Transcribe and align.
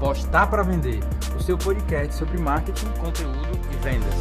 Postar 0.00 0.46
para 0.46 0.62
Vender, 0.62 0.98
o 1.38 1.42
seu 1.42 1.58
podcast 1.58 2.14
sobre 2.14 2.38
marketing, 2.38 2.86
conteúdo 2.98 3.50
e 3.70 3.76
vendas. 3.84 4.14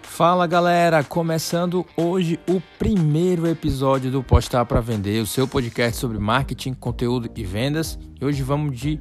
Fala 0.00 0.46
galera, 0.46 1.02
começando 1.02 1.84
hoje 1.96 2.38
o 2.48 2.62
primeiro 2.78 3.48
episódio 3.48 4.12
do 4.12 4.22
Postar 4.22 4.64
para 4.64 4.80
Vender, 4.80 5.20
o 5.20 5.26
seu 5.26 5.48
podcast 5.48 5.98
sobre 5.98 6.20
marketing, 6.20 6.72
conteúdo 6.72 7.28
e 7.34 7.42
vendas. 7.42 7.98
E 8.20 8.24
hoje 8.24 8.44
vamos 8.44 8.78
de 8.78 9.00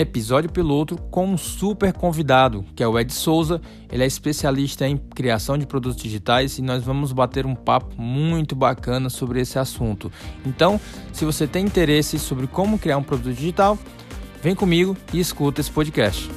episódio 0.00 0.50
piloto 0.50 0.96
com 1.10 1.26
um 1.26 1.36
super 1.36 1.92
convidado, 1.92 2.64
que 2.74 2.82
é 2.82 2.88
o 2.88 2.98
Ed 2.98 3.12
Souza. 3.12 3.60
Ele 3.90 4.02
é 4.02 4.06
especialista 4.06 4.86
em 4.86 4.96
criação 4.96 5.56
de 5.56 5.66
produtos 5.66 6.00
digitais 6.00 6.58
e 6.58 6.62
nós 6.62 6.84
vamos 6.84 7.12
bater 7.12 7.46
um 7.46 7.54
papo 7.54 8.00
muito 8.00 8.54
bacana 8.54 9.08
sobre 9.08 9.40
esse 9.40 9.58
assunto. 9.58 10.10
Então, 10.44 10.80
se 11.12 11.24
você 11.24 11.46
tem 11.46 11.64
interesse 11.64 12.18
sobre 12.18 12.46
como 12.46 12.78
criar 12.78 12.98
um 12.98 13.02
produto 13.02 13.34
digital, 13.34 13.78
vem 14.42 14.54
comigo 14.54 14.96
e 15.12 15.20
escuta 15.20 15.60
esse 15.60 15.70
podcast. 15.70 16.28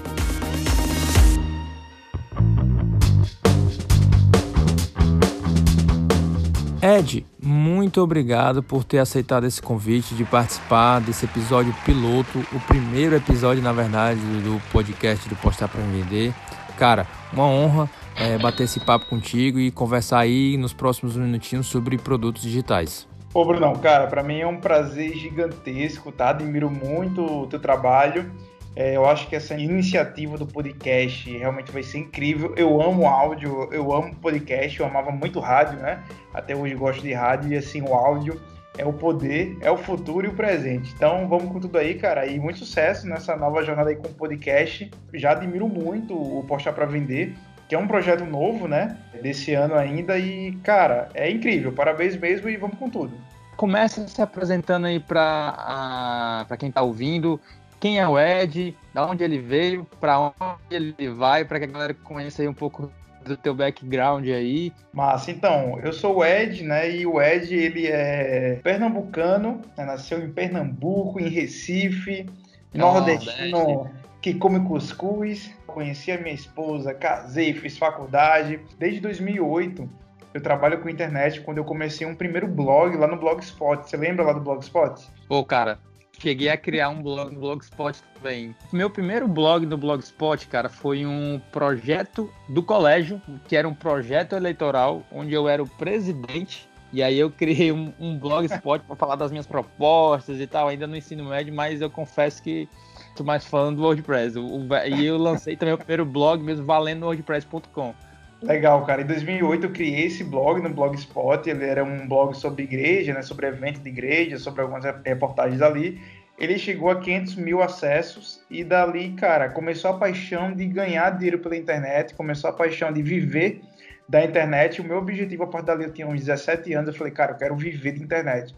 Ed, 6.82 7.26
muito 7.44 8.02
obrigado 8.02 8.64
por 8.64 8.86
ter 8.86 9.00
aceitado 9.00 9.46
esse 9.46 9.62
convite 9.62 10.16
de 10.16 10.24
participar 10.24 11.02
desse 11.02 11.26
episódio 11.26 11.76
piloto, 11.84 12.40
o 12.54 12.60
primeiro 12.62 13.18
episódio, 13.18 13.62
na 13.62 13.74
verdade, 13.74 14.22
do 14.22 14.62
podcast 14.72 15.28
do 15.28 15.36
Postar 15.36 15.68
para 15.68 15.82
Vender. 15.82 16.34
Cara, 16.78 17.06
uma 17.34 17.46
honra 17.46 17.90
é, 18.16 18.38
bater 18.38 18.64
esse 18.64 18.80
papo 18.80 19.08
contigo 19.08 19.60
e 19.60 19.72
conversar 19.72 20.20
aí 20.20 20.56
nos 20.56 20.72
próximos 20.72 21.18
minutinhos 21.18 21.68
sobre 21.68 21.98
produtos 21.98 22.44
digitais. 22.44 23.06
Pô, 23.34 23.44
Brunão, 23.44 23.73
cara, 23.76 24.08
para 24.08 24.23
mim 24.23 24.40
é 24.40 24.48
um 24.48 24.58
prazer 24.58 25.14
gigantesco, 25.18 26.14
tá? 26.14 26.30
Admiro 26.30 26.72
muito 26.72 27.25
o 27.25 27.46
teu 27.46 27.59
trabalho 27.59 28.31
é, 28.75 28.95
eu 28.95 29.06
acho 29.06 29.28
que 29.28 29.36
essa 29.36 29.56
iniciativa 29.56 30.38
do 30.38 30.45
podcast 30.45 31.30
realmente 31.38 31.72
vai 31.72 31.84
ser 31.84 32.00
incrível. 32.00 32.53
Eu 32.56 32.81
amo 32.81 33.08
áudio, 33.08 33.67
eu 33.72 33.94
amo 33.94 34.16
podcast, 34.16 34.80
eu 34.80 34.86
amava 34.86 35.12
muito 35.12 35.39
rádio, 35.39 35.80
né? 35.80 36.03
Até 36.34 36.56
hoje 36.56 36.75
gosto 36.75 37.02
de 37.02 37.12
rádio 37.14 37.52
e 37.52 37.58
assim, 37.58 37.81
o 37.81 37.94
áudio 37.94 38.40
é 38.78 38.86
o 38.86 38.94
poder, 38.94 39.58
é 39.62 39.70
o 39.70 39.78
futuro 39.78 40.28
e 40.28 40.30
o 40.30 40.34
presente. 40.34 40.94
Então 40.95 41.28
vamos 41.28 41.52
com 41.52 41.59
tudo 41.59 41.78
aí, 41.78 41.95
cara. 41.95 42.25
E 42.25 42.40
muito 42.40 42.59
sucesso 42.59 43.08
nessa 43.08 43.36
nova 43.36 43.64
jornada 43.64 43.90
aí 43.90 43.95
com 43.95 44.08
o 44.08 44.14
podcast. 44.14 44.90
Já 45.14 45.31
admiro 45.31 45.67
muito 45.67 46.14
o 46.14 46.44
Postar 46.45 46.72
para 46.72 46.86
Vender, 46.86 47.36
que 47.67 47.75
é 47.75 47.78
um 47.78 47.88
projeto 47.88 48.23
novo, 48.23 48.67
né? 48.67 48.97
Desse 49.22 49.53
ano 49.53 49.75
ainda. 49.75 50.17
E, 50.17 50.53
cara, 50.64 51.09
é 51.14 51.30
incrível. 51.30 51.73
Parabéns 51.73 52.16
mesmo 52.16 52.47
e 52.47 52.56
vamos 52.56 52.78
com 52.78 52.90
tudo. 52.90 53.12
Começa 53.58 54.08
se 54.08 54.22
apresentando 54.22 54.86
aí 54.86 55.02
para 55.02 56.45
quem 56.58 56.70
está 56.70 56.81
ouvindo 56.81 57.38
quem 57.80 57.99
é 57.99 58.08
o 58.08 58.19
Ed, 58.19 58.75
da 58.94 59.05
onde 59.05 59.23
ele 59.23 59.39
veio, 59.39 59.88
para 59.99 60.19
onde 60.19 60.33
ele 60.69 61.09
vai, 61.09 61.45
para 61.45 61.59
que 61.59 61.66
a 61.66 61.69
galera 61.69 61.94
conheça 61.94 62.41
aí 62.41 62.47
um 62.47 62.53
pouco 62.53 62.91
do 63.23 63.38
teu 63.38 63.53
background 63.53 64.27
aí. 64.27 64.73
Mas 64.94 65.27
então, 65.27 65.80
eu 65.83 65.94
sou 65.94 66.17
o 66.17 66.25
Ed, 66.25 66.63
né? 66.63 66.89
E 66.89 67.05
o 67.05 67.22
Ed, 67.22 67.53
ele 67.53 67.88
é 67.88 68.59
pernambucano, 68.63 69.61
né? 69.77 69.85
nasceu 69.85 70.23
em 70.23 70.31
Pernambuco, 70.31 71.19
em 71.19 71.30
Recife, 71.30 72.25
nordestino 72.73 73.89
que 74.22 74.33
come 74.33 74.59
cuscuz. 74.61 75.53
Conheci 75.66 76.11
a 76.11 76.17
minha 76.17 76.33
esposa, 76.33 76.94
casei, 76.94 77.53
fiz 77.53 77.77
faculdade. 77.77 78.59
Desde 78.77 79.00
2008, 79.00 79.89
eu 80.33 80.41
trabalho 80.41 80.81
com 80.81 80.89
internet 80.89 81.41
quando 81.41 81.59
eu 81.59 81.63
comecei 81.63 82.05
um 82.05 82.16
primeiro 82.16 82.47
blog 82.47 82.95
lá 82.97 83.07
no 83.07 83.17
Blogspot. 83.17 83.88
Você 83.88 83.97
lembra 83.97 84.25
lá 84.25 84.33
do 84.33 84.41
Blogspot? 84.41 85.07
Pô, 85.27 85.44
cara, 85.45 85.80
cheguei 86.20 86.50
a 86.50 86.58
criar 86.58 86.89
um 86.89 87.02
blog 87.02 87.34
no 87.34 87.39
Blogspot 87.39 88.00
também. 88.14 88.56
Meu 88.72 88.89
primeiro 88.89 89.28
blog 89.28 89.66
no 89.66 89.78
Blogspot, 89.78 90.48
cara, 90.48 90.70
foi 90.70 91.06
um 91.06 91.41
projeto 91.52 92.31
do 92.50 92.62
colégio, 92.62 93.22
que 93.47 93.56
era 93.56 93.68
um 93.68 93.74
projeto 93.74 94.35
eleitoral, 94.35 95.03
onde 95.12 95.34
eu 95.34 95.47
era 95.47 95.63
o 95.63 95.68
presidente. 95.68 96.68
E 96.91 97.03
aí 97.03 97.19
eu 97.19 97.30
criei 97.30 97.72
um, 97.72 97.94
um 98.00 98.18
blogspot 98.18 98.84
para 98.84 98.96
falar 98.96 99.16
das 99.16 99.30
minhas 99.30 99.46
propostas 99.46 100.40
e 100.40 100.47
tal, 100.47 100.68
ainda 100.68 100.88
no 100.88 100.97
ensino 100.97 101.24
médio, 101.24 101.53
mas 101.53 101.81
eu 101.81 101.90
confesso 101.90 102.41
que 102.41 102.68
tô 103.16 103.24
mais 103.24 103.46
falando 103.46 103.78
do 103.78 103.84
WordPress. 103.84 104.38
O, 104.40 104.46
o, 104.46 104.68
e 104.88 105.06
eu 105.06 105.18
lancei 105.18 105.56
também 105.56 105.75
o 105.75 105.78
primeiro 105.78 106.03
blog 106.03 106.41
mesmo 106.41 106.66
valendo 106.66 107.03
WordPress.com. 107.06 107.94
Legal, 108.41 108.85
cara. 108.85 109.01
Em 109.01 109.05
2008 109.05 109.66
eu 109.66 109.72
criei 109.72 110.05
esse 110.05 110.23
blog 110.23 110.61
no 110.61 110.69
Blogspot. 110.69 111.50
Ele 111.50 111.66
era 111.66 111.83
um 111.83 112.07
blog 112.07 112.33
sobre 112.33 112.63
igreja, 112.63 113.13
né? 113.13 113.22
Sobre 113.22 113.47
evento 113.47 113.81
de 113.81 113.89
igreja, 113.89 114.38
sobre 114.38 114.61
algumas 114.61 114.83
reportagens 115.05 115.61
ali. 115.61 116.01
Ele 116.38 116.57
chegou 116.57 116.89
a 116.89 117.01
500 117.01 117.35
mil 117.35 117.61
acessos 117.61 118.41
e 118.50 118.63
dali, 118.63 119.11
cara, 119.11 119.50
começou 119.50 119.91
a 119.91 119.97
paixão 119.97 120.53
de 120.53 120.66
ganhar 120.66 121.09
dinheiro 121.17 121.39
pela 121.39 121.57
internet, 121.57 122.16
começou 122.16 122.50
a 122.50 122.53
paixão 122.53 122.94
de 122.94 123.01
viver 123.01 123.61
da 124.07 124.23
internet. 124.23 124.79
O 124.79 124.85
meu 124.85 125.00
objetivo 125.00 125.44
a 125.44 125.47
partir 125.47 125.67
dali, 125.67 125.83
eu 125.83 125.91
tinha 125.91 126.07
uns 126.07 126.21
17 126.21 126.73
anos, 126.73 126.88
eu 126.88 126.94
falei, 126.94 127.11
cara, 127.11 127.33
eu 127.33 127.38
quero 127.38 127.57
viver 127.57 127.91
de 127.91 128.01
internet. 128.01 128.56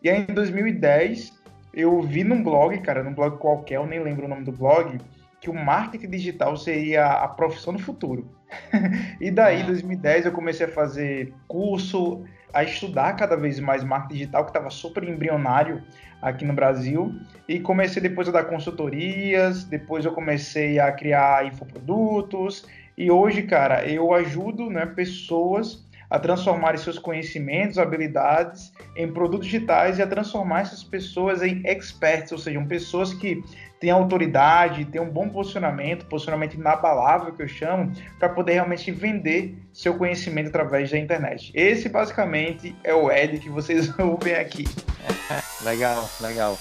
E 0.00 0.08
aí 0.08 0.24
em 0.28 0.32
2010 0.32 1.32
eu 1.74 2.00
vi 2.02 2.22
num 2.22 2.40
blog, 2.40 2.78
cara, 2.82 3.02
num 3.02 3.12
blog 3.12 3.36
qualquer, 3.38 3.76
eu 3.76 3.86
nem 3.86 4.00
lembro 4.00 4.26
o 4.26 4.28
nome 4.28 4.44
do 4.44 4.52
blog, 4.52 5.00
que 5.44 5.50
o 5.50 5.54
marketing 5.54 6.08
digital 6.08 6.56
seria 6.56 7.04
a 7.06 7.28
profissão 7.28 7.74
do 7.74 7.78
futuro. 7.78 8.26
e 9.20 9.30
daí, 9.30 9.60
em 9.60 9.66
2010, 9.66 10.24
eu 10.24 10.32
comecei 10.32 10.64
a 10.64 10.70
fazer 10.70 11.34
curso, 11.46 12.24
a 12.50 12.64
estudar 12.64 13.12
cada 13.12 13.36
vez 13.36 13.60
mais 13.60 13.84
marketing 13.84 14.14
digital, 14.14 14.44
que 14.44 14.50
estava 14.50 14.70
super 14.70 15.04
embrionário 15.04 15.82
aqui 16.22 16.46
no 16.46 16.54
Brasil. 16.54 17.14
E 17.46 17.60
comecei 17.60 18.00
depois 18.00 18.26
a 18.26 18.32
dar 18.32 18.44
consultorias, 18.44 19.64
depois 19.64 20.06
eu 20.06 20.12
comecei 20.12 20.78
a 20.78 20.90
criar 20.90 21.46
infoprodutos. 21.46 22.66
E 22.96 23.10
hoje, 23.10 23.42
cara, 23.42 23.86
eu 23.86 24.14
ajudo 24.14 24.70
né, 24.70 24.86
pessoas 24.86 25.84
a 26.08 26.18
transformarem 26.18 26.78
seus 26.78 26.98
conhecimentos, 26.98 27.78
habilidades 27.78 28.72
em 28.96 29.10
produtos 29.12 29.46
digitais 29.46 29.98
e 29.98 30.02
a 30.02 30.06
transformar 30.06 30.60
essas 30.60 30.82
pessoas 30.84 31.42
em 31.42 31.62
experts, 31.64 32.32
ou 32.32 32.38
seja, 32.38 32.60
pessoas 32.62 33.12
que 33.12 33.42
têm 33.80 33.90
autoridade, 33.90 34.84
têm 34.86 35.00
um 35.00 35.10
bom 35.10 35.28
posicionamento, 35.28 36.06
posicionamento 36.06 36.54
inabalável 36.54 37.34
que 37.34 37.42
eu 37.42 37.48
chamo, 37.48 37.92
para 38.18 38.28
poder 38.28 38.54
realmente 38.54 38.90
vender 38.90 39.58
seu 39.72 39.94
conhecimento 39.94 40.48
através 40.48 40.90
da 40.90 40.98
internet. 40.98 41.52
Esse 41.54 41.88
basicamente 41.88 42.74
é 42.82 42.94
o 42.94 43.10
Ed 43.10 43.38
que 43.38 43.50
vocês 43.50 43.92
ouvem 43.98 44.34
aqui. 44.34 44.64
legal, 45.62 46.08
legal. 46.20 46.56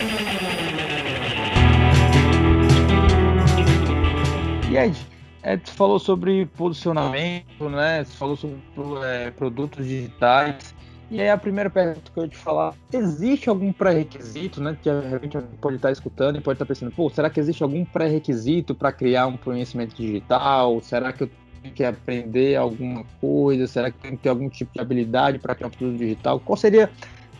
E 4.69 4.77
Ed, 4.77 5.12
é, 5.43 5.57
tu 5.57 5.71
falou 5.71 5.99
sobre 5.99 6.45
posicionamento, 6.45 7.69
né? 7.69 8.03
Você 8.03 8.15
falou 8.15 8.37
sobre 8.37 8.57
é, 9.03 9.29
produtos 9.31 9.85
digitais. 9.85 10.73
E 11.11 11.21
aí 11.21 11.29
a 11.29 11.37
primeira 11.37 11.69
pergunta 11.69 12.09
que 12.11 12.17
eu 12.17 12.23
ia 12.23 12.29
te 12.29 12.37
falar, 12.37 12.73
existe 12.91 13.49
algum 13.49 13.71
pré-requisito, 13.71 14.61
né? 14.61 14.75
Que 14.81 14.89
a 14.89 15.19
gente 15.19 15.37
pode 15.59 15.75
estar 15.75 15.91
escutando 15.91 16.37
e 16.37 16.41
pode 16.41 16.55
estar 16.55 16.65
pensando, 16.65 16.91
pô, 16.91 17.09
será 17.09 17.29
que 17.29 17.39
existe 17.39 17.61
algum 17.61 17.83
pré-requisito 17.83 18.73
para 18.73 18.91
criar 18.91 19.27
um 19.27 19.37
conhecimento 19.37 19.95
digital? 19.95 20.81
Será 20.81 21.11
que 21.11 21.23
eu 21.23 21.29
tenho 21.61 21.73
que 21.75 21.83
aprender 21.83 22.55
alguma 22.55 23.03
coisa? 23.19 23.67
Será 23.67 23.91
que 23.91 23.99
tem 23.99 24.11
que 24.11 24.23
ter 24.23 24.29
algum 24.29 24.49
tipo 24.49 24.71
de 24.73 24.79
habilidade 24.79 25.39
para 25.39 25.53
criar 25.53 25.67
um 25.67 25.71
produto 25.71 25.97
digital? 25.97 26.39
Qual 26.39 26.55
seria, 26.55 26.89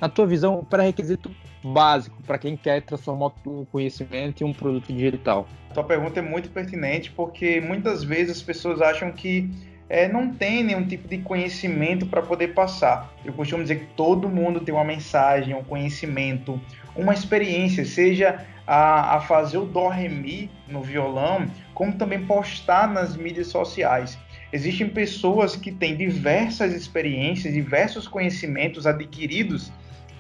na 0.02 0.09
tua 0.09 0.26
visão, 0.26 0.59
o 0.59 0.64
pré-requisito 0.64 1.31
básico 1.64 2.22
para 2.24 2.38
quem 2.38 2.58
quer 2.58 2.81
transformar 2.81 3.31
o 3.46 3.66
conhecimento 3.72 4.44
em 4.44 4.46
um 4.46 4.54
produto 4.54 4.92
digital? 4.92 5.48
Tua 5.74 5.84
pergunta 5.84 6.20
é 6.20 6.22
muito 6.22 6.50
pertinente 6.50 7.12
porque 7.12 7.62
muitas 7.62 8.04
vezes 8.04 8.38
as 8.38 8.44
pessoas 8.44 8.81
acham 8.81 9.12
que 9.12 9.50
é, 9.90 10.08
não 10.08 10.34
tem 10.34 10.64
nenhum 10.64 10.86
tipo 10.86 11.08
de 11.08 11.20
conhecimento 11.20 12.06
para 12.06 12.22
poder 12.22 12.50
passar. 12.50 13.14
Eu 13.24 13.34
costumo 13.34 13.62
dizer 13.62 13.80
que 13.80 13.86
todo 13.96 14.28
mundo 14.30 14.59
tem 14.59 14.74
uma 14.74 14.84
mensagem, 14.84 15.54
um 15.54 15.64
conhecimento, 15.64 16.60
uma 16.96 17.13
experiência, 17.13 17.86
seja 17.86 18.46
a, 18.66 19.18
a 19.18 19.22
fazer 19.22 19.57
o 19.57 19.66
dó 19.66 19.89
remi 19.89 20.50
no 20.68 20.81
violão, 20.81 21.46
como 21.74 21.94
também 21.94 22.25
postar 22.25 22.92
nas 22.92 23.16
mídias 23.16 23.48
sociais. 23.48 24.18
Existem 24.51 24.88
pessoas 24.88 25.56
que 25.56 25.72
têm 25.72 25.98
diversas 25.98 26.74
experiências, 26.74 27.54
diversos 27.54 28.07
conhecimentos 28.07 28.86
adquiridos 28.86 29.72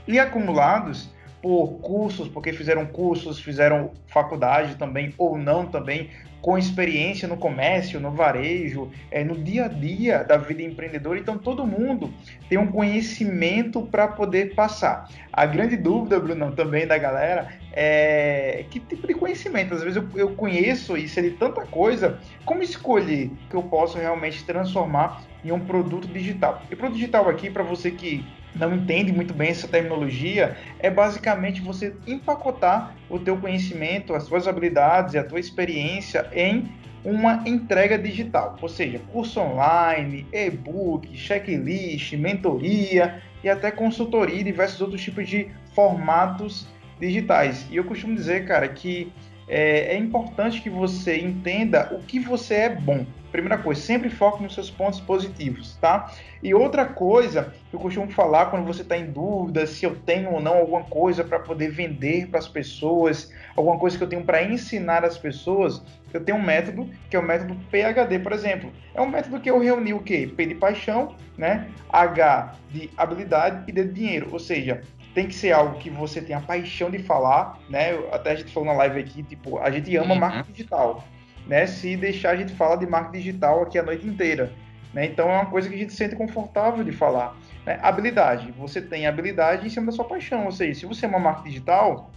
e 0.07 0.19
acumulados 0.19 1.09
por 1.43 1.79
cursos, 1.81 2.29
porque 2.29 2.53
fizeram 2.53 2.85
cursos, 2.85 3.37
fizeram 3.37 3.91
faculdade 4.07 4.75
também, 4.75 5.13
ou 5.17 5.37
não 5.37 5.65
também, 5.65 6.09
com 6.41 6.57
experiência 6.57 7.27
no 7.27 7.37
comércio, 7.37 7.99
no 7.99 8.11
varejo, 8.11 8.89
é, 9.11 9.23
no 9.23 9.35
dia 9.35 9.65
a 9.65 9.67
dia 9.67 10.23
da 10.23 10.37
vida 10.37 10.61
empreendedora. 10.61 11.19
Então, 11.19 11.37
todo 11.37 11.65
mundo 11.65 12.13
tem 12.49 12.57
um 12.57 12.67
conhecimento 12.67 13.81
para 13.81 14.07
poder 14.07 14.53
passar. 14.53 15.09
A 15.31 15.45
grande 15.45 15.75
dúvida, 15.75 16.19
Bruno, 16.19 16.51
também 16.53 16.87
da 16.87 16.97
galera 16.97 17.49
é 17.73 18.65
que 18.69 18.79
tipo 18.79 19.07
de 19.07 19.13
conhecimento? 19.13 19.73
Às 19.73 19.83
vezes 19.83 19.97
eu, 19.97 20.07
eu 20.15 20.35
conheço 20.35 20.97
e 20.97 21.07
sei 21.07 21.29
de 21.29 21.37
tanta 21.37 21.65
coisa, 21.65 22.19
como 22.45 22.61
escolher 22.61 23.31
que 23.49 23.55
eu 23.55 23.63
posso 23.63 23.97
realmente 23.97 24.43
transformar 24.45 25.23
em 25.43 25.51
um 25.51 25.59
produto 25.59 26.07
digital? 26.07 26.61
E 26.69 26.75
produto 26.75 26.95
digital 26.95 27.29
aqui, 27.29 27.49
para 27.49 27.63
você 27.63 27.91
que 27.91 28.25
não 28.55 28.73
entende 28.73 29.11
muito 29.11 29.33
bem 29.33 29.49
essa 29.49 29.67
terminologia, 29.67 30.55
é 30.79 30.89
basicamente 30.89 31.61
você 31.61 31.95
empacotar 32.05 32.95
o 33.09 33.19
teu 33.19 33.37
conhecimento, 33.37 34.13
as 34.13 34.23
suas 34.23 34.47
habilidades 34.47 35.13
e 35.13 35.17
a 35.17 35.23
tua 35.23 35.39
experiência 35.39 36.29
em 36.33 36.71
uma 37.03 37.43
entrega 37.45 37.97
digital, 37.97 38.57
ou 38.61 38.69
seja, 38.69 38.99
curso 39.11 39.39
online, 39.39 40.25
e-book, 40.31 41.15
checklist, 41.17 42.13
mentoria 42.13 43.21
e 43.43 43.49
até 43.49 43.71
consultoria 43.71 44.39
e 44.39 44.43
diversos 44.43 44.79
outros 44.79 45.01
tipos 45.01 45.27
de 45.27 45.47
formatos 45.73 46.65
digitais. 46.99 47.67
E 47.69 47.75
eu 47.75 47.83
costumo 47.83 48.15
dizer, 48.15 48.45
cara, 48.47 48.67
que 48.69 49.11
é, 49.47 49.95
é 49.95 49.97
importante 49.97 50.61
que 50.61 50.69
você 50.69 51.19
entenda 51.19 51.93
o 51.93 51.99
que 51.99 52.19
você 52.19 52.55
é 52.55 52.69
bom. 52.69 53.05
Primeira 53.33 53.57
coisa, 53.57 53.81
sempre 53.81 54.11
foque 54.11 54.43
nos 54.43 54.53
seus 54.53 54.69
pontos 54.69 54.99
positivos, 54.99 55.75
tá? 55.81 56.11
E 56.43 56.53
outra 56.53 56.85
coisa 56.85 57.51
que 57.67 57.75
eu 57.75 57.79
costumo 57.79 58.11
falar 58.11 58.45
quando 58.51 58.63
você 58.63 58.83
está 58.83 58.95
em 58.95 59.09
dúvida 59.09 59.65
se 59.65 59.83
eu 59.83 59.95
tenho 59.95 60.31
ou 60.33 60.39
não 60.39 60.59
alguma 60.59 60.83
coisa 60.83 61.23
para 61.23 61.39
poder 61.39 61.71
vender 61.71 62.27
para 62.27 62.37
as 62.37 62.47
pessoas, 62.47 63.33
alguma 63.55 63.79
coisa 63.79 63.97
que 63.97 64.03
eu 64.03 64.07
tenho 64.07 64.23
para 64.23 64.43
ensinar 64.43 65.03
as 65.03 65.17
pessoas, 65.17 65.81
eu 66.13 66.23
tenho 66.23 66.37
um 66.37 66.43
método 66.43 66.87
que 67.09 67.15
é 67.15 67.19
o 67.19 67.23
método 67.23 67.55
PHD, 67.71 68.19
por 68.19 68.33
exemplo. 68.33 68.71
É 68.93 69.01
um 69.01 69.09
método 69.09 69.39
que 69.39 69.49
eu 69.49 69.57
reuni 69.57 69.95
o 69.95 69.99
quê? 69.99 70.31
P 70.37 70.45
de 70.45 70.53
paixão, 70.53 71.15
né? 71.35 71.67
H 71.91 72.53
de 72.69 72.91
habilidade 72.95 73.63
e 73.67 73.71
D 73.71 73.85
de 73.85 73.93
dinheiro. 73.93 74.29
Ou 74.31 74.37
seja, 74.37 74.83
tem 75.15 75.27
que 75.27 75.33
ser 75.33 75.53
algo 75.53 75.79
que 75.79 75.89
você 75.89 76.21
tenha 76.21 76.39
paixão 76.39 76.91
de 76.91 76.99
falar, 76.99 77.57
né? 77.67 77.93
Até 78.11 78.33
a 78.33 78.35
gente 78.35 78.53
falou 78.53 78.69
na 78.69 78.77
live 78.77 78.99
aqui, 78.99 79.23
tipo, 79.23 79.57
a 79.57 79.71
gente 79.71 79.95
ama 79.95 80.13
uhum. 80.13 80.19
marketing 80.19 80.51
digital, 80.51 81.03
né? 81.47 81.65
Se 81.65 81.95
deixar 81.95 82.31
a 82.31 82.35
gente 82.35 82.53
falar 82.53 82.77
de 82.77 82.85
marketing 82.85 83.23
digital 83.23 83.63
aqui 83.63 83.77
a 83.77 83.83
noite 83.83 84.07
inteira, 84.07 84.51
né? 84.93 85.05
Então 85.05 85.29
é 85.29 85.33
uma 85.33 85.47
coisa 85.47 85.67
que 85.67 85.75
a 85.75 85.77
gente 85.77 85.91
se 85.91 85.97
sente 85.97 86.15
confortável 86.15 86.83
de 86.83 86.91
falar. 86.91 87.35
Né? 87.65 87.79
Habilidade, 87.81 88.51
você 88.57 88.81
tem 88.81 89.07
habilidade 89.07 89.65
em 89.65 89.69
cima 89.69 89.87
da 89.87 89.91
sua 89.91 90.05
paixão, 90.05 90.45
ou 90.45 90.51
seja, 90.51 90.79
se 90.81 90.85
você 90.85 91.05
ama 91.05 91.19
marketing 91.19 91.49
digital, 91.49 92.11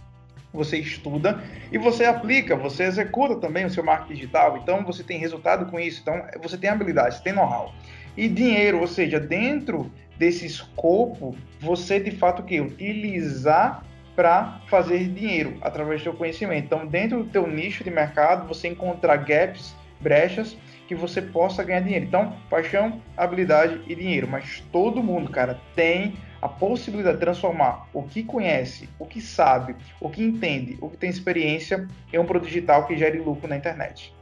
você 0.53 0.77
estuda 0.77 1.41
e 1.71 1.77
você 1.77 2.05
aplica, 2.05 2.55
você 2.55 2.83
executa 2.83 3.35
também 3.35 3.65
o 3.65 3.69
seu 3.69 3.83
marketing 3.83 4.13
digital, 4.13 4.57
então 4.57 4.83
você 4.83 5.03
tem 5.03 5.19
resultado 5.19 5.69
com 5.69 5.79
isso, 5.79 6.01
então 6.01 6.23
você 6.41 6.57
tem 6.57 6.69
habilidade, 6.69 7.15
você 7.15 7.23
tem 7.23 7.33
know-how. 7.33 7.73
E 8.15 8.27
dinheiro, 8.27 8.79
ou 8.79 8.87
seja, 8.87 9.19
dentro 9.19 9.91
desse 10.17 10.45
escopo, 10.45 11.35
você 11.59 11.99
de 11.99 12.11
fato 12.11 12.43
que 12.43 12.59
utilizar 12.59 13.83
para 14.17 14.59
fazer 14.65 15.07
dinheiro 15.09 15.59
através 15.61 16.01
do 16.01 16.05
seu 16.05 16.13
conhecimento. 16.13 16.65
Então, 16.65 16.87
dentro 16.87 17.23
do 17.23 17.29
teu 17.29 17.45
nicho 17.45 17.83
de 17.83 17.91
mercado, 17.91 18.47
você 18.47 18.67
encontrar 18.67 19.17
gaps, 19.17 19.75
brechas 20.01 20.57
que 20.87 20.95
você 20.95 21.21
possa 21.21 21.63
ganhar 21.63 21.81
dinheiro. 21.81 22.05
Então, 22.05 22.35
paixão, 22.49 22.99
habilidade 23.15 23.79
e 23.85 23.93
dinheiro. 23.93 24.27
Mas 24.27 24.63
todo 24.71 25.03
mundo, 25.03 25.29
cara, 25.29 25.61
tem 25.75 26.15
a 26.41 26.49
possibilidade 26.49 27.17
de 27.17 27.21
transformar 27.21 27.87
o 27.93 28.01
que 28.01 28.23
conhece, 28.23 28.89
o 28.97 29.05
que 29.05 29.21
sabe, 29.21 29.75
o 30.01 30.09
que 30.09 30.23
entende, 30.23 30.79
o 30.81 30.89
que 30.89 30.97
tem 30.97 31.11
experiência 31.11 31.87
em 32.11 32.17
um 32.17 32.25
produto 32.25 32.47
digital 32.47 32.87
que 32.87 32.97
gere 32.97 33.19
lucro 33.19 33.47
na 33.47 33.55
internet. 33.55 34.16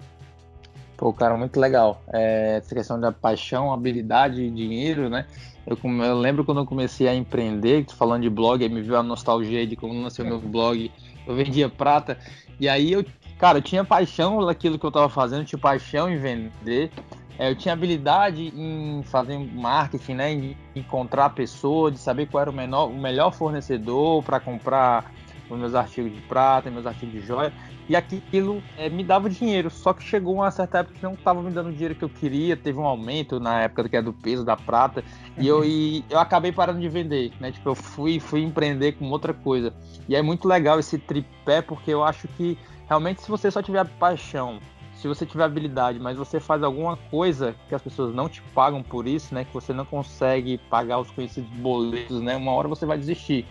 Pô, 0.98 1.12
cara, 1.12 1.36
muito 1.38 1.60
legal. 1.60 2.02
É, 2.12 2.58
essa 2.58 2.74
questão 2.74 3.00
da 3.00 3.12
paixão, 3.12 3.74
habilidade 3.74 4.42
e 4.42 4.50
dinheiro, 4.50 5.10
né? 5.10 5.26
Eu, 5.68 5.78
eu, 5.84 6.18
lembro 6.18 6.46
quando 6.46 6.60
eu 6.60 6.66
comecei 6.66 7.08
a 7.08 7.16
empreender, 7.16 7.86
falando 7.98 8.22
de 8.22 8.30
blog, 8.30 8.64
aí 8.64 8.70
me 8.70 8.82
viu 8.82 8.96
a 8.96 9.04
nostalgia 9.04 9.66
de 9.66 9.76
como 9.76 9.94
nasceu 9.94 10.24
meu 10.24 10.40
blog. 10.40 10.92
Eu 11.28 11.36
vendia 11.36 11.68
prata. 11.68 12.18
E 12.60 12.70
aí 12.70 12.94
eu, 12.94 13.04
cara, 13.38 13.58
eu 13.58 13.62
tinha 13.62 13.84
paixão 13.84 14.46
naquilo 14.46 14.78
que 14.80 14.86
eu 14.86 14.90
estava 14.90 15.10
fazendo, 15.10 15.44
tinha 15.44 15.60
paixão 15.60 16.10
em 16.10 16.18
vender. 16.18 16.92
É, 17.38 17.50
eu 17.50 17.56
tinha 17.56 17.74
habilidade 17.74 18.54
em 18.56 19.04
fazer 19.04 19.38
marketing, 19.38 20.14
né? 20.14 20.32
Em 20.32 20.58
encontrar 20.76 21.32
pessoas, 21.32 21.94
de 21.94 22.00
saber 22.00 22.28
qual 22.28 22.42
era 22.42 22.50
o, 22.50 22.54
menor, 22.54 22.88
o 22.90 22.98
melhor 22.98 23.34
fornecedor 23.34 24.24
para 24.24 24.40
comprar 24.40 25.12
os 25.50 25.60
meus 25.60 25.76
artigos 25.76 26.14
de 26.14 26.22
prata, 26.22 26.70
meus 26.72 26.86
artigos 26.86 27.14
de 27.14 27.22
joia 27.26 27.54
e 27.88 27.96
aquilo 27.96 28.64
é, 28.78 28.90
me 28.90 29.04
dava 29.04 29.30
dinheiro. 29.30 29.70
Só 29.70 29.94
que 29.94 30.04
chegou 30.04 30.36
uma 30.36 30.52
certa 30.52 30.80
época 30.80 30.96
que 30.96 31.04
não 31.04 31.14
estava 31.14 31.42
me 31.42 31.52
dando 31.52 31.70
o 31.70 31.72
dinheiro 31.72 31.96
que 31.96 32.04
eu 32.04 32.10
queria, 32.10 32.58
teve 32.58 32.80
um 32.80 32.86
aumento 32.86 33.40
na 33.40 33.62
época 33.62 33.88
que 33.88 33.98
é 33.98 34.02
do 34.02 34.14
peso 34.14 34.44
da 34.44 34.56
prata, 34.56 35.04
e 35.38 35.48
eu, 35.48 35.64
e 35.64 36.04
eu 36.10 36.20
acabei 36.20 36.52
parando 36.52 36.80
de 36.80 36.90
vender, 36.90 37.32
né? 37.40 37.52
Tipo, 37.52 37.70
eu 37.70 37.76
fui, 37.76 38.20
fui 38.20 38.42
empreender 38.42 38.94
com 38.94 39.10
outra 39.10 39.34
coisa. 39.34 39.74
E 40.08 40.16
é 40.16 40.22
muito 40.22 40.48
legal 40.48 40.80
esse 40.80 40.98
tripé, 40.98 41.62
porque 41.62 41.92
eu 41.92 42.04
acho 42.04 42.28
que 42.30 42.58
realmente 42.88 43.22
se 43.22 43.30
você 43.30 43.50
só 43.52 43.62
tiver 43.62 43.88
paixão, 44.00 44.60
se 44.96 45.08
você 45.08 45.26
tiver 45.26 45.44
habilidade, 45.44 46.00
mas 46.00 46.18
você 46.18 46.40
faz 46.40 46.64
alguma 46.64 46.98
coisa 46.98 47.56
que 47.68 47.76
as 47.76 47.82
pessoas 47.82 48.16
não 48.16 48.28
te 48.28 48.42
pagam 48.54 48.82
por 48.82 49.06
isso, 49.08 49.36
né? 49.36 49.44
Que 49.44 49.54
você 49.54 49.74
não 49.74 49.86
consegue 49.86 50.58
pagar 50.70 51.00
os 51.00 51.12
conhecidos 51.12 51.50
boletos, 51.58 52.22
né? 52.22 52.36
Uma 52.36 52.54
hora 52.54 52.68
você 52.68 52.86
vai 52.86 52.98
desistir. 52.98 53.46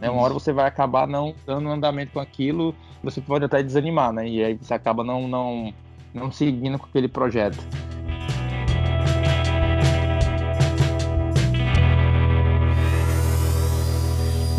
Né? 0.00 0.10
Uma 0.10 0.22
hora 0.22 0.34
você 0.34 0.52
vai 0.52 0.66
acabar 0.66 1.06
não 1.06 1.34
dando 1.46 1.68
andamento 1.68 2.12
com 2.12 2.20
aquilo, 2.20 2.74
você 3.02 3.20
pode 3.20 3.44
até 3.44 3.62
desanimar, 3.62 4.12
né? 4.12 4.28
E 4.28 4.42
aí 4.42 4.54
você 4.54 4.74
acaba 4.74 5.04
não, 5.04 5.28
não, 5.28 5.72
não 6.12 6.32
seguindo 6.32 6.78
com 6.78 6.86
aquele 6.86 7.08
projeto. 7.08 7.64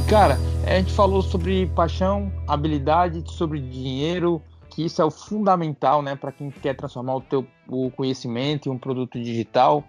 Cara, 0.10 0.38
a 0.68 0.76
gente 0.76 0.94
falou 0.94 1.22
sobre 1.24 1.66
paixão, 1.68 2.32
habilidade, 2.48 3.24
sobre 3.26 3.60
dinheiro, 3.60 4.40
que 4.70 4.86
isso 4.86 5.02
é 5.02 5.06
o 5.06 5.10
fundamental, 5.10 6.02
né, 6.04 6.16
para 6.16 6.32
quem 6.32 6.52
quer 6.52 6.76
transformar 6.76 7.16
o 7.16 7.22
teu 7.22 7.46
o 7.68 7.90
conhecimento 7.90 8.70
em 8.70 8.72
um 8.72 8.78
produto 8.78 9.20
digital. 9.20 9.84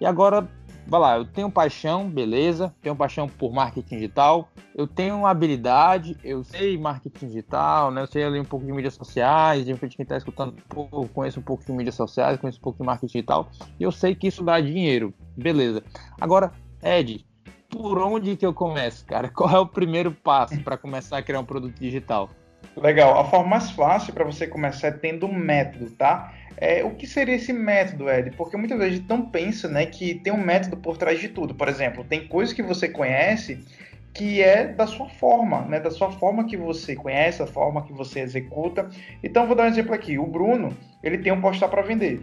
E 0.00 0.06
agora 0.06 0.48
vai 0.86 1.00
lá, 1.00 1.16
eu 1.16 1.24
tenho 1.24 1.50
paixão, 1.50 2.08
beleza, 2.08 2.74
tenho 2.80 2.94
paixão 2.94 3.28
por 3.28 3.52
marketing 3.52 3.96
digital, 3.96 4.48
eu 4.74 4.86
tenho 4.86 5.26
habilidade, 5.26 6.16
eu 6.22 6.44
sei 6.44 6.78
marketing 6.78 7.26
digital, 7.26 7.90
né? 7.90 8.02
Eu 8.02 8.06
sei 8.06 8.24
ali 8.24 8.38
um 8.38 8.44
pouco 8.44 8.64
de 8.64 8.72
mídias 8.72 8.94
sociais, 8.94 9.64
de 9.64 9.72
repente 9.72 9.96
quem 9.96 10.04
está 10.04 10.16
escutando 10.16 10.54
pouco, 10.68 11.08
conheço 11.08 11.40
um 11.40 11.42
pouco 11.42 11.64
de 11.64 11.72
mídias 11.72 11.94
sociais, 11.94 12.38
conheço 12.38 12.58
um 12.58 12.62
pouco 12.62 12.78
de 12.78 12.86
marketing 12.86 13.12
digital, 13.12 13.48
e 13.78 13.82
eu 13.82 13.90
sei 13.90 14.14
que 14.14 14.28
isso 14.28 14.42
dá 14.42 14.60
dinheiro, 14.60 15.12
beleza. 15.36 15.82
Agora, 16.20 16.52
Ed, 16.82 17.26
por 17.68 17.98
onde 17.98 18.36
que 18.36 18.46
eu 18.46 18.54
começo, 18.54 19.04
cara? 19.04 19.28
Qual 19.34 19.50
é 19.50 19.58
o 19.58 19.66
primeiro 19.66 20.12
passo 20.12 20.60
para 20.62 20.76
começar 20.76 21.18
a 21.18 21.22
criar 21.22 21.40
um 21.40 21.44
produto 21.44 21.78
digital? 21.78 22.30
Legal. 22.76 23.18
A 23.18 23.24
forma 23.24 23.48
mais 23.48 23.70
fácil 23.70 24.12
para 24.12 24.24
você 24.24 24.46
começar 24.46 24.88
é 24.88 24.90
tendo 24.90 25.26
um 25.26 25.32
método, 25.32 25.90
tá? 25.90 26.32
É, 26.58 26.82
o 26.82 26.90
que 26.90 27.06
seria 27.06 27.34
esse 27.34 27.52
método, 27.52 28.08
Ed? 28.08 28.30
Porque 28.36 28.56
muitas 28.56 28.78
vezes 28.78 28.94
a 28.94 28.96
gente 28.96 29.08
não 29.08 29.28
pensa 29.28 29.68
né, 29.68 29.84
que 29.86 30.14
tem 30.14 30.32
um 30.32 30.42
método 30.42 30.76
por 30.76 30.96
trás 30.96 31.20
de 31.20 31.28
tudo. 31.28 31.54
Por 31.54 31.68
exemplo, 31.68 32.04
tem 32.04 32.26
coisas 32.26 32.54
que 32.54 32.62
você 32.62 32.88
conhece 32.88 33.62
que 34.16 34.42
é 34.42 34.66
da 34.66 34.86
sua 34.86 35.10
forma, 35.10 35.60
né? 35.66 35.78
Da 35.78 35.90
sua 35.90 36.10
forma 36.10 36.46
que 36.46 36.56
você 36.56 36.96
conhece, 36.96 37.42
a 37.42 37.46
forma 37.46 37.84
que 37.84 37.92
você 37.92 38.20
executa. 38.20 38.88
Então, 39.22 39.46
vou 39.46 39.54
dar 39.54 39.64
um 39.64 39.68
exemplo 39.68 39.94
aqui. 39.94 40.18
O 40.18 40.26
Bruno, 40.26 40.74
ele 41.02 41.18
tem 41.18 41.30
um 41.30 41.40
postar 41.40 41.68
para 41.68 41.82
vender, 41.82 42.22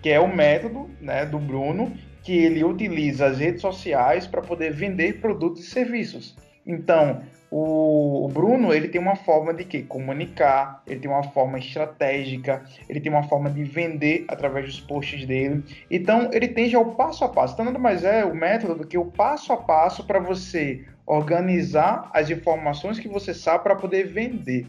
que 0.00 0.08
é 0.08 0.18
o 0.18 0.34
método 0.34 0.88
né, 1.02 1.26
do 1.26 1.38
Bruno, 1.38 1.92
que 2.22 2.32
ele 2.32 2.64
utiliza 2.64 3.26
as 3.26 3.38
redes 3.38 3.60
sociais 3.60 4.26
para 4.26 4.40
poder 4.40 4.72
vender 4.72 5.20
produtos 5.20 5.66
e 5.66 5.70
serviços. 5.70 6.34
Então, 6.66 7.22
o, 7.56 8.28
Bruno, 8.32 8.74
ele 8.74 8.88
tem 8.88 9.00
uma 9.00 9.14
forma 9.14 9.54
de 9.54 9.64
que 9.64 9.82
comunicar, 9.82 10.82
ele 10.88 10.98
tem 10.98 11.08
uma 11.08 11.22
forma 11.22 11.56
estratégica, 11.56 12.64
ele 12.88 13.00
tem 13.00 13.12
uma 13.12 13.22
forma 13.22 13.48
de 13.48 13.62
vender 13.62 14.24
através 14.26 14.66
dos 14.66 14.80
posts 14.80 15.24
dele. 15.24 15.62
Então, 15.88 16.30
ele 16.32 16.48
tem 16.48 16.68
já 16.68 16.80
o 16.80 16.96
passo 16.96 17.24
a 17.24 17.28
passo. 17.28 17.54
Então, 17.54 17.66
nada 17.66 17.78
mais 17.78 18.02
é 18.02 18.24
o 18.24 18.34
método 18.34 18.74
do 18.74 18.86
que 18.86 18.98
o 18.98 19.04
passo 19.04 19.52
a 19.52 19.56
passo 19.56 20.04
para 20.04 20.18
você 20.18 20.84
organizar 21.06 22.10
as 22.12 22.28
informações 22.28 22.98
que 22.98 23.06
você 23.06 23.32
sabe 23.32 23.62
para 23.62 23.76
poder 23.76 24.08
vender. 24.08 24.66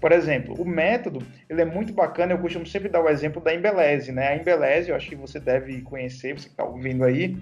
Por 0.00 0.12
exemplo, 0.12 0.54
o 0.56 0.64
método, 0.64 1.20
ele 1.50 1.60
é 1.60 1.64
muito 1.64 1.92
bacana, 1.92 2.32
eu 2.32 2.38
costumo 2.38 2.64
sempre 2.64 2.88
dar 2.88 3.02
o 3.02 3.08
exemplo 3.08 3.42
da 3.42 3.52
Embeleze, 3.52 4.12
né? 4.12 4.28
A 4.28 4.36
Embeleze, 4.36 4.90
eu 4.90 4.96
acho 4.96 5.08
que 5.08 5.16
você 5.16 5.40
deve 5.40 5.80
conhecer, 5.82 6.38
você 6.38 6.44
que 6.44 6.52
está 6.52 6.62
ouvindo 6.62 7.02
aí, 7.02 7.36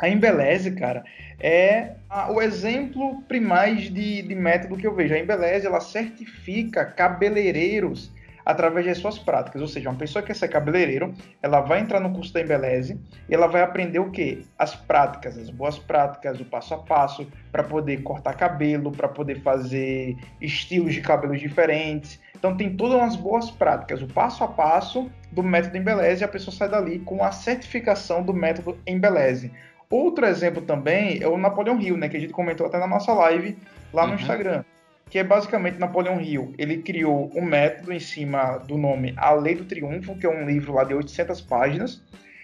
a 0.00 0.08
Embeleze, 0.08 0.72
cara, 0.72 1.04
é 1.38 1.92
a, 2.08 2.32
o 2.32 2.40
exemplo 2.40 3.22
primais 3.22 3.92
de, 3.92 4.22
de 4.22 4.34
método 4.34 4.76
que 4.76 4.86
eu 4.86 4.94
vejo. 4.94 5.14
A 5.14 5.18
Embeleze, 5.18 5.66
ela 5.66 5.80
certifica 5.80 6.84
cabeleireiros 6.84 8.10
através 8.44 8.86
das 8.86 8.98
suas 8.98 9.18
práticas. 9.18 9.60
Ou 9.60 9.68
seja, 9.68 9.88
uma 9.88 9.98
pessoa 9.98 10.22
que 10.22 10.28
quer 10.28 10.34
ser 10.34 10.48
cabeleireiro, 10.48 11.14
ela 11.42 11.60
vai 11.60 11.80
entrar 11.80 12.00
no 12.00 12.12
curso 12.12 12.32
da 12.32 12.40
Embeleze 12.40 12.98
e 13.28 13.34
ela 13.34 13.46
vai 13.46 13.62
aprender 13.62 13.98
o 13.98 14.10
quê? 14.10 14.42
As 14.58 14.74
práticas, 14.74 15.38
as 15.38 15.50
boas 15.50 15.78
práticas, 15.78 16.40
o 16.40 16.44
passo 16.44 16.74
a 16.74 16.78
passo, 16.78 17.26
para 17.52 17.62
poder 17.62 18.02
cortar 18.02 18.34
cabelo, 18.34 18.90
para 18.90 19.08
poder 19.08 19.40
fazer 19.42 20.16
estilos 20.40 20.94
de 20.94 21.00
cabelos 21.00 21.40
diferentes. 21.40 22.20
Então 22.34 22.56
tem 22.56 22.74
todas 22.74 22.98
umas 22.98 23.16
boas 23.16 23.50
práticas, 23.50 24.00
o 24.02 24.06
passo 24.06 24.42
a 24.42 24.48
passo 24.48 25.10
do 25.30 25.42
método 25.42 25.76
Embeleze 25.76 26.22
e 26.22 26.24
a 26.24 26.28
pessoa 26.28 26.54
sai 26.54 26.68
dali 26.68 26.98
com 27.00 27.22
a 27.22 27.30
certificação 27.30 28.22
do 28.22 28.32
método 28.32 28.78
Embeleze. 28.86 29.52
Outro 29.90 30.24
exemplo 30.24 30.62
também 30.62 31.20
é 31.20 31.26
o 31.26 31.36
Napoleão 31.36 31.80
Hill, 31.80 31.96
né, 31.96 32.08
que 32.08 32.16
a 32.16 32.20
gente 32.20 32.32
comentou 32.32 32.64
até 32.64 32.78
na 32.78 32.86
nossa 32.86 33.12
live 33.12 33.58
lá 33.92 34.06
no 34.06 34.12
uhum. 34.12 34.20
Instagram, 34.20 34.64
que 35.10 35.18
é 35.18 35.24
basicamente 35.24 35.80
Napoleão 35.80 36.20
Hill. 36.20 36.54
Ele 36.56 36.78
criou 36.78 37.28
um 37.34 37.42
método 37.42 37.92
em 37.92 37.98
cima 37.98 38.58
do 38.58 38.78
nome 38.78 39.12
A 39.16 39.32
Lei 39.32 39.56
do 39.56 39.64
Triunfo, 39.64 40.16
que 40.16 40.24
é 40.24 40.30
um 40.30 40.46
livro 40.46 40.74
lá 40.74 40.84
de 40.84 40.94
800 40.94 41.40
páginas, 41.40 42.02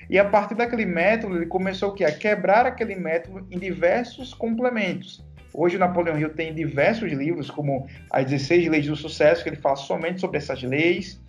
E 0.09 0.19
a 0.19 0.25
partir 0.25 0.55
daquele 0.55 0.87
método, 0.87 1.37
ele 1.37 1.47
começou 1.47 1.91
o 1.91 1.93
quê? 1.93 2.05
a 2.05 2.13
quebrar 2.13 2.67
aquele 2.67 2.95
método 2.95 3.47
em 3.51 3.59
diversos 3.59 4.33
complementos. 4.35 5.25
Hoje 5.53 5.77
o 5.77 5.81
Napoleão 5.81 6.19
Hill 6.19 6.31
tem 6.31 6.55
diversos 6.55 7.11
livros, 7.13 7.51
como 7.51 7.87
As 8.11 8.25
16 8.25 8.69
Leis 8.69 8.87
do 8.87 8.95
Sucesso, 8.95 9.43
que 9.43 9.49
ele 9.49 9.57
fala 9.57 9.77
somente 9.77 10.21
sobre 10.21 10.39
essas 10.39 10.63
leis. 10.63 11.21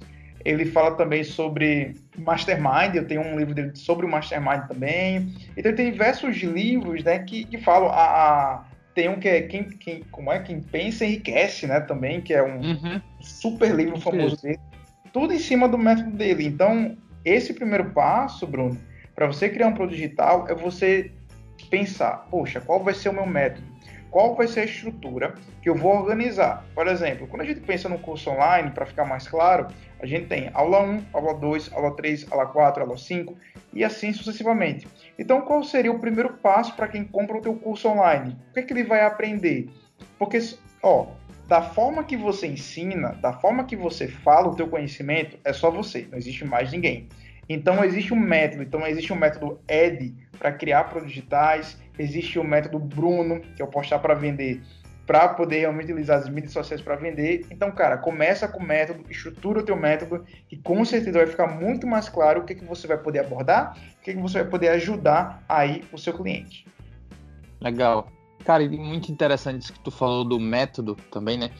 Ele 0.47 0.65
fala 0.65 0.91
também 0.95 1.25
sobre 1.25 1.93
Mastermind, 2.17 2.95
eu 2.95 3.05
tenho 3.05 3.19
um 3.19 3.37
livro 3.37 3.53
dele 3.53 3.71
sobre 3.75 4.05
o 4.05 4.09
Mastermind 4.09 4.65
também. 4.65 5.33
Então 5.57 5.69
ele 5.69 5.73
tem 5.73 5.91
diversos 5.91 6.37
livros 6.37 7.03
né, 7.03 7.19
que, 7.19 7.43
que 7.43 7.57
falam. 7.57 7.89
A, 7.89 8.05
a, 8.05 8.65
tem 8.95 9.09
um 9.09 9.19
que 9.19 9.27
é 9.27 9.41
quem, 9.41 9.65
quem, 9.65 10.03
como 10.09 10.31
é 10.31 10.39
quem 10.39 10.61
pensa 10.61 11.05
enriquece, 11.05 11.67
né? 11.67 11.81
Também, 11.81 12.21
que 12.21 12.33
é 12.33 12.41
um 12.41 12.61
uhum. 12.61 13.01
super 13.19 13.75
livro 13.75 13.99
famoso 13.99 14.41
dele. 14.41 14.57
Tudo 15.11 15.33
em 15.33 15.39
cima 15.39 15.67
do 15.67 15.77
método 15.77 16.11
dele. 16.11 16.45
Então, 16.45 16.95
esse 17.25 17.53
primeiro 17.53 17.89
passo, 17.89 18.47
Bruno, 18.47 18.79
para 19.13 19.27
você 19.27 19.49
criar 19.49 19.67
um 19.67 19.73
produto 19.73 19.97
digital 19.97 20.47
é 20.47 20.55
você 20.55 21.11
pensar, 21.69 22.25
poxa, 22.31 22.61
qual 22.61 22.81
vai 22.81 22.93
ser 22.93 23.09
o 23.09 23.13
meu 23.13 23.25
método? 23.25 23.67
Qual 24.09 24.35
vai 24.35 24.47
ser 24.47 24.61
a 24.61 24.65
estrutura 24.65 25.35
que 25.61 25.69
eu 25.69 25.75
vou 25.75 25.95
organizar. 25.95 26.65
Por 26.73 26.87
exemplo, 26.87 27.27
quando 27.27 27.41
a 27.41 27.45
gente 27.45 27.59
pensa 27.61 27.89
no 27.89 27.99
curso 27.99 28.29
online, 28.29 28.71
para 28.71 28.85
ficar 28.85 29.05
mais 29.05 29.27
claro, 29.27 29.67
a 29.99 30.05
gente 30.05 30.27
tem 30.27 30.49
aula 30.53 30.81
1, 30.81 31.05
aula 31.13 31.33
2, 31.33 31.73
aula 31.73 31.95
3, 31.95 32.31
aula 32.31 32.45
4, 32.45 32.83
aula 32.83 32.97
5 32.97 33.35
e 33.73 33.83
assim 33.83 34.13
sucessivamente. 34.13 34.87
Então, 35.17 35.41
qual 35.41 35.63
seria 35.63 35.91
o 35.91 35.99
primeiro 35.99 36.33
passo 36.33 36.75
para 36.75 36.87
quem 36.87 37.03
compra 37.03 37.37
o 37.37 37.41
teu 37.41 37.55
curso 37.55 37.87
online? 37.87 38.37
O 38.49 38.53
que, 38.53 38.59
é 38.59 38.63
que 38.63 38.73
ele 38.73 38.83
vai 38.83 39.01
aprender? 39.01 39.69
Porque, 40.17 40.39
ó, 40.81 41.07
da 41.47 41.61
forma 41.61 42.03
que 42.03 42.17
você 42.17 42.47
ensina, 42.47 43.09
da 43.21 43.33
forma 43.33 43.63
que 43.63 43.75
você 43.75 44.07
fala 44.07 44.49
o 44.49 44.55
teu 44.55 44.67
conhecimento, 44.67 45.37
é 45.43 45.53
só 45.53 45.71
você, 45.71 46.07
não 46.11 46.17
existe 46.17 46.43
mais 46.43 46.71
ninguém. 46.71 47.07
Então 47.49 47.83
existe 47.83 48.13
um 48.13 48.19
método, 48.19 48.63
então 48.63 48.85
existe 48.85 49.13
um 49.13 49.15
método 49.15 49.59
ED 49.67 50.13
para 50.37 50.51
criar 50.51 50.83
produtos 50.85 51.13
digitais, 51.13 51.77
existe 51.97 52.39
o 52.39 52.43
método 52.43 52.79
Bruno, 52.79 53.39
que 53.39 53.61
é 53.61 53.65
o 53.65 53.67
postar 53.67 53.99
para 53.99 54.13
vender, 54.13 54.61
para 55.05 55.29
poder 55.29 55.59
realmente 55.59 55.85
utilizar 55.85 56.19
as 56.19 56.29
mídias 56.29 56.51
sociais 56.51 56.81
para 56.81 56.95
vender. 56.95 57.45
Então, 57.49 57.71
cara, 57.71 57.97
começa 57.97 58.47
com 58.47 58.59
o 58.59 58.63
método, 58.63 59.03
estrutura 59.09 59.59
o 59.59 59.63
teu 59.63 59.77
método, 59.77 60.25
e 60.51 60.57
com 60.57 60.83
certeza 60.83 61.19
vai 61.19 61.27
ficar 61.27 61.47
muito 61.47 61.87
mais 61.87 62.09
claro 62.09 62.41
o 62.41 62.45
que, 62.45 62.55
que 62.55 62.65
você 62.65 62.85
vai 62.87 62.97
poder 62.97 63.19
abordar, 63.19 63.77
o 63.99 64.03
que, 64.03 64.13
que 64.13 64.21
você 64.21 64.41
vai 64.41 64.49
poder 64.49 64.69
ajudar 64.69 65.43
aí 65.47 65.83
o 65.93 65.97
seu 65.97 66.13
cliente. 66.13 66.67
Legal. 67.61 68.09
Cara, 68.43 68.63
e 68.63 68.69
muito 68.69 69.11
interessante 69.11 69.63
isso 69.63 69.73
que 69.73 69.79
tu 69.79 69.91
falou 69.91 70.23
do 70.23 70.39
método 70.39 70.95
também, 71.11 71.37
né? 71.37 71.51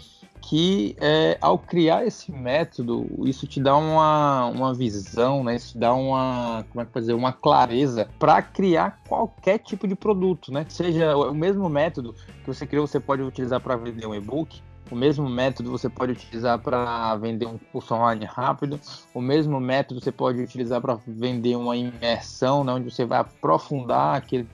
Que 0.41 0.95
é, 0.99 1.37
ao 1.41 1.57
criar 1.57 2.05
esse 2.05 2.31
método, 2.31 3.05
isso 3.25 3.45
te 3.47 3.59
dá 3.59 3.75
uma, 3.75 4.45
uma 4.47 4.73
visão, 4.73 5.43
né? 5.43 5.55
Isso 5.55 5.77
dá 5.77 5.93
uma, 5.93 6.65
como 6.69 6.81
é 6.81 6.85
que 6.85 6.99
dizer, 6.99 7.13
uma 7.13 7.33
clareza 7.33 8.07
para 8.17 8.41
criar 8.41 8.99
qualquer 9.07 9.59
tipo 9.59 9.87
de 9.87 9.95
produto, 9.95 10.51
né? 10.51 10.65
Seja 10.69 11.15
o 11.15 11.33
mesmo 11.33 11.67
método 11.67 12.13
que 12.13 12.47
você 12.47 12.65
criou, 12.65 12.87
você 12.87 12.99
pode 12.99 13.21
utilizar 13.21 13.59
para 13.59 13.75
vender 13.75 14.07
um 14.07 14.15
e-book, 14.15 14.61
o 14.89 14.95
mesmo 14.95 15.29
método 15.29 15.69
você 15.69 15.89
pode 15.89 16.13
utilizar 16.13 16.59
para 16.59 17.15
vender 17.17 17.45
um 17.45 17.57
curso 17.57 17.93
online 17.93 18.25
rápido. 18.25 18.79
O 19.13 19.21
mesmo 19.21 19.59
método 19.59 19.99
você 20.01 20.11
pode 20.11 20.41
utilizar 20.41 20.81
para 20.81 20.97
vender 21.05 21.55
uma 21.55 21.75
imersão, 21.75 22.63
né, 22.63 22.73
onde 22.73 22.89
você 22.89 23.05
vai 23.05 23.19
aprofundar 23.19 24.15
aquele 24.15 24.47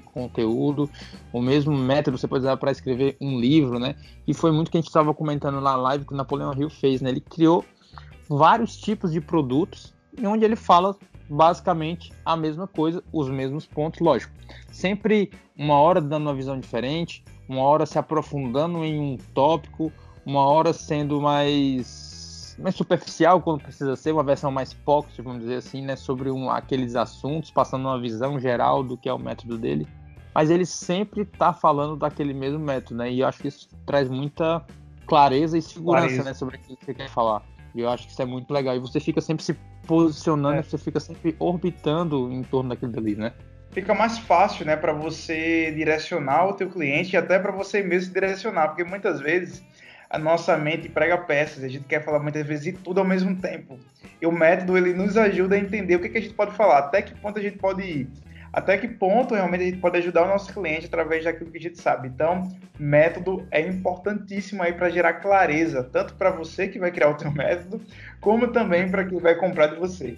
conteúdo, 0.00 0.88
o 1.32 1.40
mesmo 1.40 1.76
método 1.76 2.18
você 2.18 2.28
pode 2.28 2.44
usar 2.44 2.56
para 2.56 2.70
escrever 2.70 3.16
um 3.20 3.38
livro, 3.38 3.78
né? 3.78 3.96
E 4.26 4.34
foi 4.34 4.52
muito 4.52 4.70
que 4.70 4.76
a 4.76 4.80
gente 4.80 4.88
estava 4.88 5.12
comentando 5.14 5.60
na 5.60 5.76
live 5.76 6.04
que 6.04 6.12
o 6.12 6.16
Napoleão 6.16 6.52
Hill 6.54 6.70
fez, 6.70 7.00
né? 7.00 7.10
Ele 7.10 7.20
criou 7.20 7.64
vários 8.28 8.76
tipos 8.76 9.12
de 9.12 9.20
produtos 9.20 9.94
onde 10.24 10.44
ele 10.44 10.56
fala 10.56 10.96
basicamente 11.28 12.12
a 12.24 12.36
mesma 12.36 12.66
coisa, 12.66 13.02
os 13.12 13.28
mesmos 13.28 13.66
pontos, 13.66 14.00
lógico. 14.00 14.32
Sempre 14.70 15.30
uma 15.56 15.74
hora 15.74 16.00
dando 16.00 16.26
uma 16.26 16.34
visão 16.34 16.58
diferente, 16.58 17.24
uma 17.48 17.62
hora 17.62 17.86
se 17.86 17.98
aprofundando 17.98 18.84
em 18.84 18.98
um 18.98 19.16
tópico, 19.34 19.92
uma 20.24 20.44
hora 20.46 20.72
sendo 20.72 21.20
mais 21.20 22.05
mais 22.58 22.74
superficial 22.74 23.40
quando 23.40 23.62
precisa 23.62 23.96
ser, 23.96 24.12
uma 24.12 24.22
versão 24.22 24.50
mais 24.50 24.72
pocket, 24.72 25.20
vamos 25.22 25.40
dizer 25.40 25.56
assim, 25.56 25.82
né, 25.82 25.96
sobre 25.96 26.30
um, 26.30 26.50
aqueles 26.50 26.96
assuntos, 26.96 27.50
passando 27.50 27.82
uma 27.82 28.00
visão 28.00 28.40
geral 28.40 28.82
do 28.82 28.96
que 28.96 29.08
é 29.08 29.12
o 29.12 29.18
método 29.18 29.58
dele. 29.58 29.86
Mas 30.34 30.50
ele 30.50 30.66
sempre 30.66 31.22
está 31.22 31.52
falando 31.52 31.96
daquele 31.96 32.34
mesmo 32.34 32.58
método, 32.58 32.96
né? 32.96 33.10
E 33.10 33.20
eu 33.20 33.26
acho 33.26 33.40
que 33.40 33.48
isso 33.48 33.68
traz 33.86 34.08
muita 34.08 34.62
clareza 35.06 35.56
e 35.56 35.62
segurança, 35.62 36.08
clareza. 36.08 36.24
né, 36.24 36.34
sobre 36.34 36.56
aquilo 36.56 36.76
que 36.76 36.84
você 36.84 36.94
quer 36.94 37.08
falar. 37.08 37.42
E 37.74 37.80
eu 37.80 37.88
acho 37.88 38.06
que 38.06 38.12
isso 38.12 38.20
é 38.20 38.26
muito 38.26 38.52
legal. 38.52 38.76
E 38.76 38.78
você 38.78 39.00
fica 39.00 39.20
sempre 39.20 39.42
se 39.42 39.56
posicionando, 39.86 40.58
é. 40.58 40.62
você 40.62 40.76
fica 40.76 41.00
sempre 41.00 41.34
orbitando 41.38 42.30
em 42.30 42.42
torno 42.42 42.70
daquilo 42.70 42.98
ali, 42.98 43.14
né? 43.14 43.32
Fica 43.70 43.94
mais 43.94 44.18
fácil, 44.18 44.64
né, 44.64 44.74
para 44.74 44.92
você 44.92 45.70
direcionar 45.72 46.46
o 46.48 46.54
teu 46.54 46.70
cliente 46.70 47.14
e 47.14 47.16
até 47.16 47.38
para 47.38 47.52
você 47.52 47.82
mesmo 47.82 48.12
direcionar, 48.12 48.68
porque 48.68 48.84
muitas 48.84 49.20
vezes 49.20 49.62
a 50.08 50.18
nossa 50.18 50.56
mente 50.56 50.88
prega 50.88 51.18
peças, 51.18 51.64
a 51.64 51.68
gente 51.68 51.84
quer 51.84 52.04
falar 52.04 52.20
muitas 52.20 52.46
vezes 52.46 52.64
de 52.64 52.72
tudo 52.72 53.00
ao 53.00 53.06
mesmo 53.06 53.36
tempo. 53.36 53.78
E 54.20 54.26
o 54.26 54.32
método 54.32 54.76
ele 54.76 54.94
nos 54.94 55.16
ajuda 55.16 55.56
a 55.56 55.58
entender 55.58 55.96
o 55.96 56.00
que, 56.00 56.08
que 56.08 56.18
a 56.18 56.20
gente 56.20 56.34
pode 56.34 56.54
falar, 56.54 56.78
até 56.78 57.02
que 57.02 57.14
ponto 57.14 57.38
a 57.38 57.42
gente 57.42 57.58
pode 57.58 57.82
ir, 57.82 58.08
até 58.52 58.78
que 58.78 58.88
ponto 58.88 59.34
realmente 59.34 59.62
a 59.62 59.66
gente 59.66 59.78
pode 59.78 59.98
ajudar 59.98 60.24
o 60.24 60.28
nosso 60.28 60.52
cliente 60.52 60.86
através 60.86 61.24
daquilo 61.24 61.50
que 61.50 61.58
a 61.58 61.60
gente 61.60 61.78
sabe. 61.78 62.08
Então, 62.08 62.48
método 62.78 63.46
é 63.50 63.60
importantíssimo 63.60 64.62
aí 64.62 64.72
para 64.72 64.88
gerar 64.88 65.14
clareza, 65.14 65.82
tanto 65.84 66.14
para 66.14 66.30
você 66.30 66.68
que 66.68 66.78
vai 66.78 66.90
criar 66.90 67.10
o 67.10 67.18
seu 67.18 67.30
método, 67.32 67.82
como 68.20 68.48
também 68.48 68.90
para 68.90 69.04
quem 69.04 69.18
vai 69.18 69.34
comprar 69.34 69.66
de 69.66 69.76
você. 69.76 70.16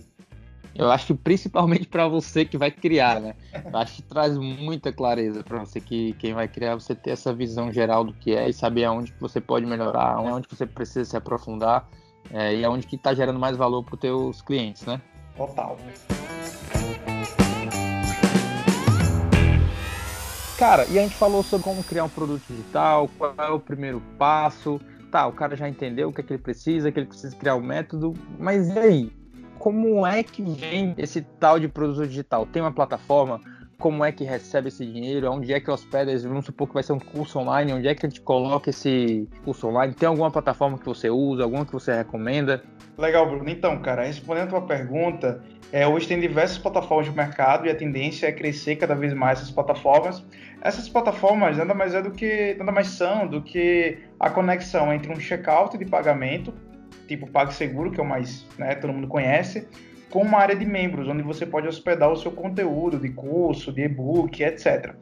Eu 0.74 0.90
acho 0.90 1.06
que 1.06 1.14
principalmente 1.14 1.86
para 1.86 2.06
você 2.06 2.44
que 2.44 2.56
vai 2.56 2.70
criar, 2.70 3.20
né? 3.20 3.34
Eu 3.52 3.78
acho 3.78 3.96
que 3.96 4.02
traz 4.02 4.36
muita 4.36 4.92
clareza 4.92 5.42
para 5.42 5.58
você 5.58 5.80
que 5.80 6.12
quem 6.14 6.34
vai 6.34 6.46
criar, 6.46 6.74
você 6.74 6.94
ter 6.94 7.10
essa 7.10 7.34
visão 7.34 7.72
geral 7.72 8.04
do 8.04 8.12
que 8.12 8.34
é 8.34 8.48
e 8.48 8.52
saber 8.52 8.84
aonde 8.84 9.12
que 9.12 9.20
você 9.20 9.40
pode 9.40 9.66
melhorar, 9.66 10.14
aonde 10.14 10.46
que 10.46 10.54
você 10.54 10.66
precisa 10.66 11.04
se 11.04 11.16
aprofundar 11.16 11.88
é, 12.30 12.54
e 12.54 12.64
aonde 12.64 12.86
que 12.86 12.96
está 12.96 13.14
gerando 13.14 13.38
mais 13.38 13.56
valor 13.56 13.82
para 13.82 13.94
os 13.94 14.00
teus 14.00 14.42
clientes, 14.42 14.84
né? 14.84 15.00
Total. 15.36 15.76
Cara, 20.58 20.84
e 20.86 20.98
a 20.98 21.02
gente 21.02 21.14
falou 21.14 21.42
sobre 21.44 21.62
como 21.62 21.84
criar 21.84 22.04
um 22.04 22.08
produto 22.08 22.42
digital, 22.48 23.08
qual 23.16 23.32
é 23.38 23.50
o 23.50 23.60
primeiro 23.60 24.02
passo. 24.18 24.80
Tá, 25.10 25.26
o 25.26 25.32
cara 25.32 25.56
já 25.56 25.68
entendeu 25.68 26.08
o 26.08 26.12
que 26.12 26.20
é 26.20 26.24
que 26.24 26.32
ele 26.32 26.42
precisa, 26.42 26.92
que 26.92 26.98
ele 26.98 27.06
precisa 27.06 27.34
criar 27.34 27.54
o 27.54 27.58
um 27.58 27.62
método, 27.62 28.12
mas 28.38 28.68
e 28.68 28.78
aí? 28.78 29.17
Como 29.58 30.06
é 30.06 30.22
que 30.22 30.42
vem 30.42 30.94
esse 30.96 31.22
tal 31.22 31.58
de 31.58 31.68
produto 31.68 32.06
digital? 32.06 32.46
Tem 32.46 32.62
uma 32.62 32.72
plataforma? 32.72 33.40
Como 33.78 34.04
é 34.04 34.10
que 34.10 34.24
recebe 34.24 34.68
esse 34.68 34.84
dinheiro? 34.84 35.30
Onde 35.30 35.52
é 35.52 35.60
que 35.60 35.70
hospeda? 35.70 36.16
Vamos 36.18 36.46
supor 36.46 36.66
que 36.66 36.74
vai 36.74 36.82
ser 36.82 36.92
um 36.92 36.98
curso 36.98 37.38
online. 37.38 37.72
Onde 37.72 37.86
é 37.86 37.94
que 37.94 38.04
a 38.04 38.08
gente 38.08 38.20
coloca 38.20 38.70
esse 38.70 39.28
curso 39.44 39.68
online? 39.68 39.94
Tem 39.94 40.08
alguma 40.08 40.30
plataforma 40.30 40.78
que 40.78 40.84
você 40.84 41.08
usa? 41.08 41.44
Alguma 41.44 41.64
que 41.64 41.72
você 41.72 41.94
recomenda? 41.94 42.62
Legal, 42.96 43.28
Bruno. 43.28 43.48
Então, 43.48 43.78
cara, 43.78 44.02
respondendo 44.02 44.48
a 44.48 44.50
tua 44.50 44.62
pergunta, 44.62 45.40
é, 45.70 45.86
hoje 45.86 46.08
tem 46.08 46.18
diversas 46.18 46.58
plataformas 46.58 47.06
de 47.06 47.14
mercado 47.14 47.66
e 47.66 47.70
a 47.70 47.74
tendência 47.74 48.26
é 48.26 48.32
crescer 48.32 48.74
cada 48.76 48.96
vez 48.96 49.14
mais 49.14 49.38
essas 49.38 49.52
plataformas. 49.52 50.24
Essas 50.60 50.88
plataformas 50.88 51.56
nada 51.56 51.74
mais 51.74 51.94
é 51.94 52.02
do 52.02 52.10
que 52.10 52.56
nada 52.58 52.72
mais 52.72 52.88
são 52.88 53.28
do 53.28 53.40
que 53.40 53.98
a 54.18 54.28
conexão 54.28 54.92
entre 54.92 55.12
um 55.12 55.20
checkout 55.20 55.78
de 55.78 55.84
pagamento 55.84 56.52
tipo 57.08 57.28
PagSeguro, 57.28 57.90
que 57.90 57.98
é 57.98 58.02
o 58.02 58.06
mais, 58.06 58.46
né, 58.56 58.74
todo 58.76 58.92
mundo 58.92 59.08
conhece, 59.08 59.66
com 60.10 60.22
uma 60.22 60.38
área 60.38 60.54
de 60.54 60.64
membros, 60.64 61.08
onde 61.08 61.22
você 61.22 61.44
pode 61.44 61.66
hospedar 61.66 62.10
o 62.10 62.16
seu 62.16 62.30
conteúdo 62.30 62.98
de 62.98 63.10
curso, 63.10 63.72
de 63.72 63.82
e-book, 63.82 64.42
etc. 64.42 64.94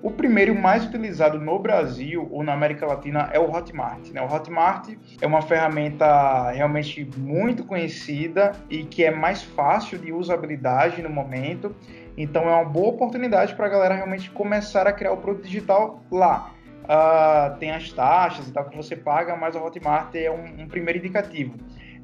O 0.00 0.12
primeiro 0.12 0.54
mais 0.54 0.86
utilizado 0.86 1.40
no 1.40 1.58
Brasil 1.58 2.28
ou 2.30 2.44
na 2.44 2.52
América 2.52 2.86
Latina 2.86 3.30
é 3.32 3.40
o 3.40 3.52
Hotmart. 3.52 4.10
Né? 4.10 4.22
O 4.22 4.32
Hotmart 4.32 4.90
é 5.20 5.26
uma 5.26 5.42
ferramenta 5.42 6.52
realmente 6.52 7.04
muito 7.16 7.64
conhecida 7.64 8.52
e 8.70 8.84
que 8.84 9.02
é 9.02 9.10
mais 9.10 9.42
fácil 9.42 9.98
de 9.98 10.12
usabilidade 10.12 11.02
no 11.02 11.10
momento. 11.10 11.74
Então 12.16 12.48
é 12.48 12.54
uma 12.54 12.64
boa 12.64 12.90
oportunidade 12.90 13.56
para 13.56 13.66
a 13.66 13.68
galera 13.68 13.94
realmente 13.96 14.30
começar 14.30 14.86
a 14.86 14.92
criar 14.92 15.12
o 15.12 15.16
produto 15.16 15.44
digital 15.44 16.04
lá 16.10 16.52
uh, 16.88 17.56
tem 17.58 17.70
as 17.70 17.92
taxas 17.92 18.48
e 18.48 18.52
tal 18.52 18.68
que 18.68 18.76
você 18.76 18.96
paga, 18.96 19.36
mas 19.36 19.54
a 19.54 19.62
Hotmart 19.62 20.14
é 20.14 20.30
um, 20.30 20.62
um 20.62 20.68
primeiro 20.68 20.98
indicativo. 20.98 21.54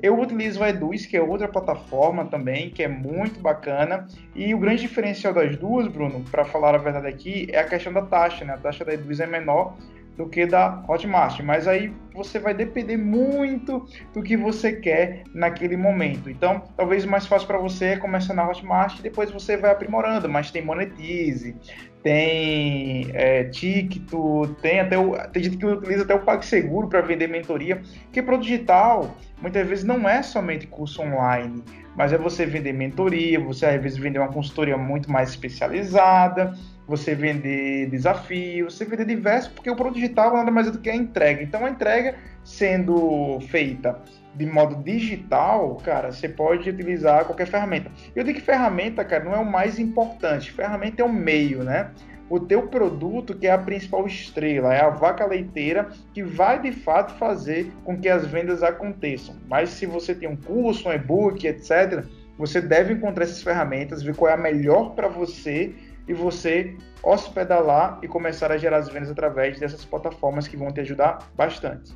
Eu 0.02 0.20
utilizo 0.20 0.60
o 0.60 0.66
Eduz, 0.66 1.06
que 1.06 1.16
é 1.16 1.22
outra 1.22 1.48
plataforma 1.48 2.26
também, 2.26 2.68
que 2.68 2.82
é 2.82 2.88
muito 2.88 3.40
bacana. 3.40 4.06
E 4.34 4.54
o 4.54 4.58
grande 4.58 4.82
diferencial 4.82 5.32
das 5.32 5.56
duas, 5.56 5.88
Bruno, 5.88 6.22
para 6.30 6.44
falar 6.44 6.74
a 6.74 6.78
verdade 6.78 7.06
aqui, 7.06 7.48
é 7.50 7.60
a 7.60 7.64
questão 7.64 7.90
da 7.90 8.02
taxa. 8.02 8.44
Né? 8.44 8.52
A 8.52 8.58
taxa 8.58 8.84
da 8.84 8.92
Eduz 8.92 9.18
é 9.20 9.26
menor 9.26 9.78
do 10.16 10.28
que 10.28 10.46
da 10.46 10.82
Hotmart. 10.88 11.40
Mas 11.40 11.66
aí 11.66 11.92
você 12.12 12.38
vai 12.38 12.54
depender 12.54 12.96
muito 12.96 13.86
do 14.12 14.22
que 14.22 14.36
você 14.36 14.72
quer 14.72 15.24
naquele 15.34 15.76
momento. 15.76 16.30
Então, 16.30 16.62
talvez 16.76 17.04
o 17.04 17.08
mais 17.08 17.26
fácil 17.26 17.46
para 17.46 17.58
você 17.58 17.86
é 17.86 17.96
começar 17.96 18.34
na 18.34 18.48
Hotmart 18.48 18.98
e 18.98 19.02
depois 19.02 19.30
você 19.30 19.56
vai 19.56 19.70
aprimorando. 19.70 20.28
Mas 20.28 20.50
tem 20.50 20.62
Monetize, 20.62 21.56
tem 22.02 23.10
é, 23.14 23.44
Ticto, 23.44 24.54
tem 24.60 24.80
até 24.80 24.96
o, 24.96 25.16
tem 25.28 25.42
gente 25.42 25.56
que 25.56 25.66
utiliza 25.66 26.04
até 26.04 26.14
o 26.14 26.20
PagSeguro 26.20 26.88
para 26.88 27.00
vender 27.00 27.28
mentoria. 27.28 27.82
Porque 28.04 28.22
para 28.22 28.36
o 28.36 28.38
digital, 28.38 29.16
muitas 29.40 29.66
vezes 29.66 29.84
não 29.84 30.08
é 30.08 30.22
somente 30.22 30.66
curso 30.66 31.02
online, 31.02 31.64
mas 31.96 32.12
é 32.12 32.18
você 32.18 32.46
vender 32.46 32.72
mentoria, 32.72 33.40
você 33.40 33.66
às 33.66 33.82
vezes 33.82 33.98
vender 33.98 34.18
uma 34.18 34.32
consultoria 34.32 34.76
muito 34.76 35.10
mais 35.10 35.30
especializada 35.30 36.54
você 36.86 37.14
vender 37.14 37.88
desafios, 37.88 38.74
você 38.74 38.84
vender 38.84 39.06
diversos, 39.06 39.52
porque 39.52 39.70
o 39.70 39.76
produto 39.76 39.96
digital 39.96 40.34
nada 40.34 40.50
mais 40.50 40.68
é 40.68 40.70
do 40.70 40.78
que 40.78 40.90
a 40.90 40.94
entrega. 40.94 41.42
Então, 41.42 41.64
a 41.64 41.70
entrega 41.70 42.16
sendo 42.44 43.38
feita 43.48 43.98
de 44.34 44.46
modo 44.46 44.82
digital, 44.82 45.76
cara, 45.76 46.12
você 46.12 46.28
pode 46.28 46.68
utilizar 46.68 47.24
qualquer 47.24 47.46
ferramenta. 47.46 47.90
Eu 48.14 48.24
digo 48.24 48.38
que 48.38 48.44
ferramenta, 48.44 49.04
cara, 49.04 49.24
não 49.24 49.34
é 49.34 49.38
o 49.38 49.50
mais 49.50 49.78
importante. 49.78 50.50
Ferramenta 50.50 51.02
é 51.02 51.04
o 51.04 51.12
meio, 51.12 51.62
né? 51.62 51.90
O 52.28 52.40
teu 52.40 52.66
produto 52.66 53.34
que 53.34 53.46
é 53.46 53.52
a 53.52 53.58
principal 53.58 54.06
estrela, 54.06 54.74
é 54.74 54.80
a 54.80 54.88
vaca 54.88 55.26
leiteira 55.26 55.88
que 56.12 56.22
vai 56.22 56.60
de 56.60 56.72
fato 56.72 57.14
fazer 57.14 57.70
com 57.84 57.98
que 57.98 58.08
as 58.08 58.26
vendas 58.26 58.62
aconteçam. 58.62 59.36
Mas 59.48 59.70
se 59.70 59.86
você 59.86 60.14
tem 60.14 60.28
um 60.28 60.36
curso, 60.36 60.88
um 60.88 60.92
e-book, 60.92 61.46
etc., 61.46 62.04
você 62.36 62.60
deve 62.60 62.94
encontrar 62.94 63.24
essas 63.24 63.42
ferramentas, 63.42 64.02
ver 64.02 64.16
qual 64.16 64.30
é 64.30 64.34
a 64.34 64.38
melhor 64.38 64.94
para 64.94 65.06
você 65.06 65.72
e 66.06 66.14
você 66.14 66.76
hospedar 67.02 67.62
lá 67.62 67.98
e 68.02 68.08
começar 68.08 68.50
a 68.50 68.58
gerar 68.58 68.78
as 68.78 68.88
vendas 68.88 69.10
através 69.10 69.58
dessas 69.58 69.84
plataformas 69.84 70.48
que 70.48 70.56
vão 70.56 70.72
te 70.72 70.80
ajudar 70.80 71.18
bastante. 71.36 71.94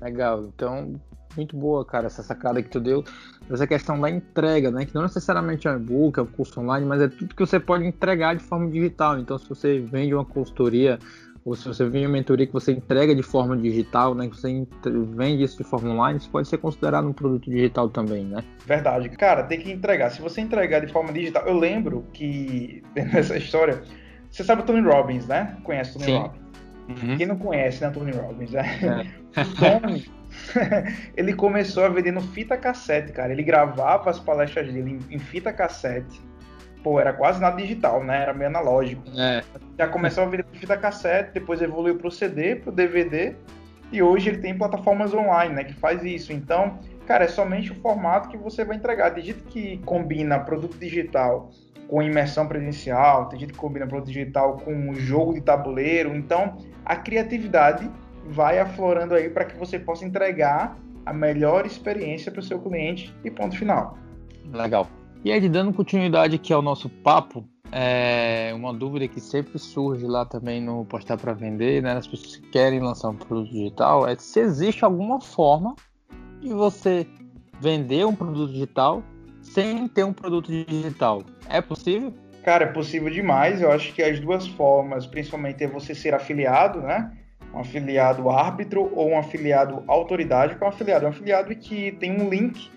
Legal, 0.00 0.44
então 0.44 1.00
muito 1.36 1.56
boa, 1.56 1.84
cara, 1.84 2.06
essa 2.06 2.22
sacada 2.22 2.62
que 2.62 2.68
tu 2.68 2.80
deu, 2.80 3.04
essa 3.50 3.66
questão 3.66 3.98
da 4.00 4.10
entrega, 4.10 4.70
né? 4.70 4.84
Que 4.84 4.94
não 4.94 5.02
necessariamente 5.02 5.66
é 5.66 5.72
um 5.72 5.76
e-book, 5.76 6.18
é 6.18 6.22
um 6.22 6.26
curso 6.26 6.60
online, 6.60 6.86
mas 6.86 7.00
é 7.00 7.08
tudo 7.08 7.34
que 7.34 7.44
você 7.44 7.58
pode 7.58 7.86
entregar 7.86 8.36
de 8.36 8.42
forma 8.42 8.70
digital. 8.70 9.18
Então, 9.18 9.38
se 9.38 9.48
você 9.48 9.78
vende 9.78 10.14
uma 10.14 10.24
consultoria, 10.24 10.98
ou 11.44 11.56
se 11.56 11.66
você 11.66 11.84
vende 11.84 12.06
uma 12.06 12.12
mentoria 12.12 12.46
que 12.46 12.52
você 12.52 12.72
entrega 12.72 13.14
de 13.14 13.22
forma 13.22 13.56
digital, 13.56 14.14
né? 14.14 14.28
Que 14.28 14.36
você 14.36 14.66
vende 14.84 15.42
isso 15.42 15.58
de 15.58 15.64
forma 15.64 15.90
online, 15.90 16.18
isso 16.18 16.30
pode 16.30 16.46
ser 16.46 16.58
considerado 16.58 17.08
um 17.08 17.12
produto 17.12 17.50
digital 17.50 17.88
também, 17.88 18.24
né? 18.24 18.44
Verdade. 18.64 19.08
Cara, 19.10 19.42
tem 19.42 19.60
que 19.60 19.72
entregar. 19.72 20.10
Se 20.10 20.22
você 20.22 20.40
entregar 20.40 20.80
de 20.80 20.92
forma 20.92 21.12
digital, 21.12 21.44
eu 21.46 21.58
lembro 21.58 22.04
que 22.12 22.82
nessa 22.94 23.36
história, 23.36 23.82
você 24.30 24.44
sabe 24.44 24.62
o 24.62 24.64
Tony 24.64 24.80
Robbins, 24.80 25.26
né? 25.26 25.56
Conhece 25.64 25.90
o 25.90 25.94
Tony 25.94 26.04
Sim. 26.04 26.18
Robbins? 26.18 26.42
Uhum. 26.88 27.16
Quem 27.16 27.26
não 27.26 27.38
conhece, 27.38 27.82
né, 27.82 27.90
Tony 27.90 28.12
Robbins? 28.12 28.50
Né? 28.52 29.06
É. 29.36 29.40
o 29.40 29.80
Tony, 29.80 30.10
ele 31.16 31.32
começou 31.32 31.84
a 31.84 31.88
vender 31.88 32.12
no 32.12 32.20
fita 32.20 32.56
cassete, 32.56 33.12
cara. 33.12 33.32
Ele 33.32 33.42
gravava 33.42 34.10
as 34.10 34.20
palestras 34.20 34.72
dele 34.72 35.00
em, 35.10 35.16
em 35.16 35.18
fita 35.18 35.52
cassete 35.52 36.20
pô, 36.82 37.00
era 37.00 37.12
quase 37.12 37.40
nada 37.40 37.56
digital, 37.56 38.02
né? 38.04 38.22
Era 38.22 38.34
meio 38.34 38.48
analógico. 38.48 39.02
É. 39.16 39.42
Já 39.78 39.88
começou 39.88 40.24
a 40.24 40.26
vir 40.26 40.44
fita 40.52 40.76
cassete, 40.76 41.32
depois 41.34 41.62
evoluiu 41.62 41.96
para 41.96 42.08
o 42.08 42.10
CD, 42.10 42.56
para 42.56 42.70
o 42.70 42.72
DVD, 42.72 43.34
e 43.90 44.02
hoje 44.02 44.30
ele 44.30 44.38
tem 44.38 44.56
plataformas 44.56 45.12
online, 45.12 45.54
né, 45.54 45.64
que 45.64 45.74
faz 45.74 46.02
isso. 46.02 46.32
Então, 46.32 46.78
cara, 47.06 47.24
é 47.24 47.28
somente 47.28 47.72
o 47.72 47.74
formato 47.74 48.28
que 48.28 48.36
você 48.36 48.64
vai 48.64 48.76
entregar. 48.76 49.10
Tem 49.10 49.22
gente 49.22 49.42
que 49.42 49.78
combina 49.78 50.40
produto 50.40 50.78
digital 50.78 51.50
com 51.88 52.02
imersão 52.02 52.48
presencial, 52.48 53.28
tem 53.28 53.38
gente 53.38 53.52
que 53.52 53.58
combina 53.58 53.86
produto 53.86 54.08
digital 54.08 54.56
com 54.56 54.72
um 54.72 54.94
jogo 54.94 55.34
de 55.34 55.42
tabuleiro. 55.42 56.16
Então, 56.16 56.56
a 56.86 56.96
criatividade 56.96 57.88
vai 58.24 58.58
aflorando 58.58 59.14
aí 59.14 59.28
para 59.28 59.44
que 59.44 59.56
você 59.56 59.78
possa 59.78 60.04
entregar 60.04 60.76
a 61.04 61.12
melhor 61.12 61.66
experiência 61.66 62.32
para 62.32 62.40
o 62.40 62.42
seu 62.42 62.58
cliente 62.60 63.14
e 63.22 63.30
ponto 63.30 63.56
final. 63.58 63.98
Legal. 64.50 64.88
E 65.24 65.30
aí, 65.30 65.48
dando 65.48 65.72
continuidade 65.72 66.34
aqui 66.34 66.52
ao 66.52 66.60
nosso 66.60 66.88
papo, 66.88 67.48
é 67.70 68.52
uma 68.56 68.74
dúvida 68.74 69.06
que 69.06 69.20
sempre 69.20 69.56
surge 69.56 70.04
lá 70.04 70.26
também 70.26 70.60
no 70.60 70.84
Postar 70.84 71.16
para 71.16 71.32
Vender, 71.32 71.80
né? 71.80 71.92
As 71.92 72.08
pessoas 72.08 72.34
que 72.34 72.50
querem 72.50 72.80
lançar 72.80 73.10
um 73.10 73.14
produto 73.14 73.52
digital, 73.52 74.08
é 74.08 74.16
se 74.16 74.40
existe 74.40 74.84
alguma 74.84 75.20
forma 75.20 75.76
de 76.40 76.52
você 76.52 77.06
vender 77.60 78.04
um 78.04 78.16
produto 78.16 78.50
digital 78.50 79.00
sem 79.40 79.86
ter 79.86 80.02
um 80.02 80.12
produto 80.12 80.50
digital. 80.50 81.22
É 81.48 81.60
possível? 81.60 82.12
Cara, 82.42 82.64
é 82.64 82.72
possível 82.72 83.08
demais. 83.08 83.62
Eu 83.62 83.70
acho 83.70 83.94
que 83.94 84.02
as 84.02 84.18
duas 84.18 84.48
formas, 84.48 85.06
principalmente, 85.06 85.62
é 85.62 85.68
você 85.68 85.94
ser 85.94 86.14
afiliado, 86.14 86.80
né? 86.80 87.16
Um 87.54 87.60
afiliado 87.60 88.28
árbitro 88.28 88.90
ou 88.92 89.10
um 89.10 89.18
afiliado 89.18 89.84
autoridade, 89.86 90.56
que 90.56 90.64
é 90.64 90.66
um 90.66 90.70
afiliado. 90.70 91.04
É 91.04 91.08
um 91.08 91.12
afiliado 91.12 91.54
que 91.54 91.92
tem 91.92 92.20
um 92.20 92.28
link 92.28 92.68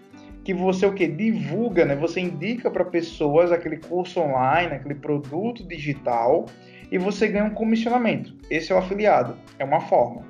que 0.46 0.54
você 0.54 0.86
o 0.86 0.94
que 0.94 1.08
divulga, 1.08 1.84
né? 1.86 1.96
Você 1.96 2.22
indica 2.22 2.70
para 2.70 2.86
pessoas 2.86 3.52
aquele 3.52 3.78
curso 3.78 4.20
online, 4.20 4.76
aquele 4.76 4.94
produto 4.94 5.68
digital 5.68 6.46
e 6.92 7.00
você 7.00 7.28
ganha 7.28 7.46
um 7.46 7.50
comissionamento. 7.50 8.36
Esse 8.50 8.72
é 8.72 8.76
o 8.76 8.78
afiliado, 8.78 9.36
é 9.58 9.66
uma 9.66 9.82
forma. 9.82 10.22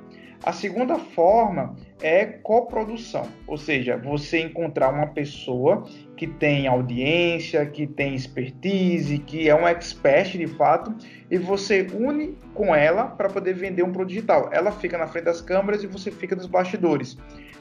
A 0.46 0.54
segunda 0.54 1.00
forma 1.00 1.76
é 2.00 2.24
coprodução, 2.24 3.28
ou 3.48 3.58
seja, 3.58 3.98
você 3.98 4.42
encontrar 4.42 4.94
uma 4.94 5.08
pessoa 5.08 5.84
que 6.16 6.28
tem 6.28 6.68
audiência, 6.68 7.66
que 7.66 7.88
tem 7.88 8.14
expertise, 8.14 9.18
que 9.18 9.50
é 9.50 9.56
um 9.56 9.68
expert 9.68 10.38
de 10.38 10.46
fato, 10.46 10.94
e 11.32 11.40
você 11.40 11.88
une 11.92 12.38
com 12.54 12.76
ela 12.76 13.06
para 13.06 13.28
poder 13.28 13.54
vender 13.54 13.82
um 13.82 13.92
produto 13.92 14.10
digital. 14.10 14.52
Ela 14.54 14.72
fica 14.72 15.00
na 15.00 15.08
frente 15.08 15.26
das 15.26 15.42
câmeras 15.42 15.84
e 15.84 15.88
você 15.88 16.12
fica 16.12 16.36
nos 16.36 16.46
bastidores. 16.46 17.18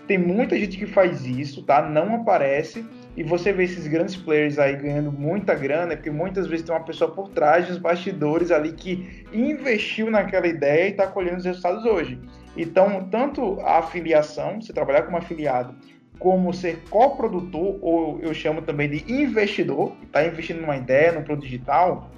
Tem 0.06 0.18
muita 0.18 0.58
gente 0.58 0.76
que 0.76 0.86
faz 0.86 1.24
isso, 1.24 1.62
tá? 1.62 1.88
Não 1.88 2.16
aparece. 2.16 2.84
E 3.16 3.22
você 3.22 3.52
vê 3.52 3.64
esses 3.64 3.86
grandes 3.86 4.16
players 4.16 4.58
aí 4.58 4.74
ganhando 4.76 5.12
muita 5.12 5.54
grana, 5.54 5.94
porque 5.94 6.10
muitas 6.10 6.48
vezes 6.48 6.66
tem 6.66 6.74
uma 6.74 6.84
pessoa 6.84 7.10
por 7.12 7.28
trás 7.28 7.68
dos 7.68 7.78
bastidores 7.78 8.50
ali 8.50 8.72
que 8.72 9.24
investiu 9.32 10.10
naquela 10.10 10.48
ideia 10.48 10.88
e 10.88 10.90
está 10.90 11.06
colhendo 11.06 11.36
os 11.36 11.44
resultados 11.44 11.84
hoje. 11.84 12.18
Então, 12.56 13.08
tanto 13.10 13.60
a 13.60 13.78
afiliação, 13.78 14.60
você 14.60 14.72
trabalhar 14.72 15.02
como 15.02 15.16
afiliado, 15.16 15.76
como 16.18 16.52
ser 16.52 16.82
coprodutor, 16.90 17.78
ou 17.80 18.20
eu 18.20 18.34
chamo 18.34 18.62
também 18.62 18.88
de 18.88 19.12
investidor, 19.12 19.92
que 19.96 20.06
está 20.06 20.24
investindo 20.26 20.60
numa 20.60 20.76
ideia, 20.76 21.12
num 21.12 21.22
produto 21.22 21.44
digital, 21.44 22.10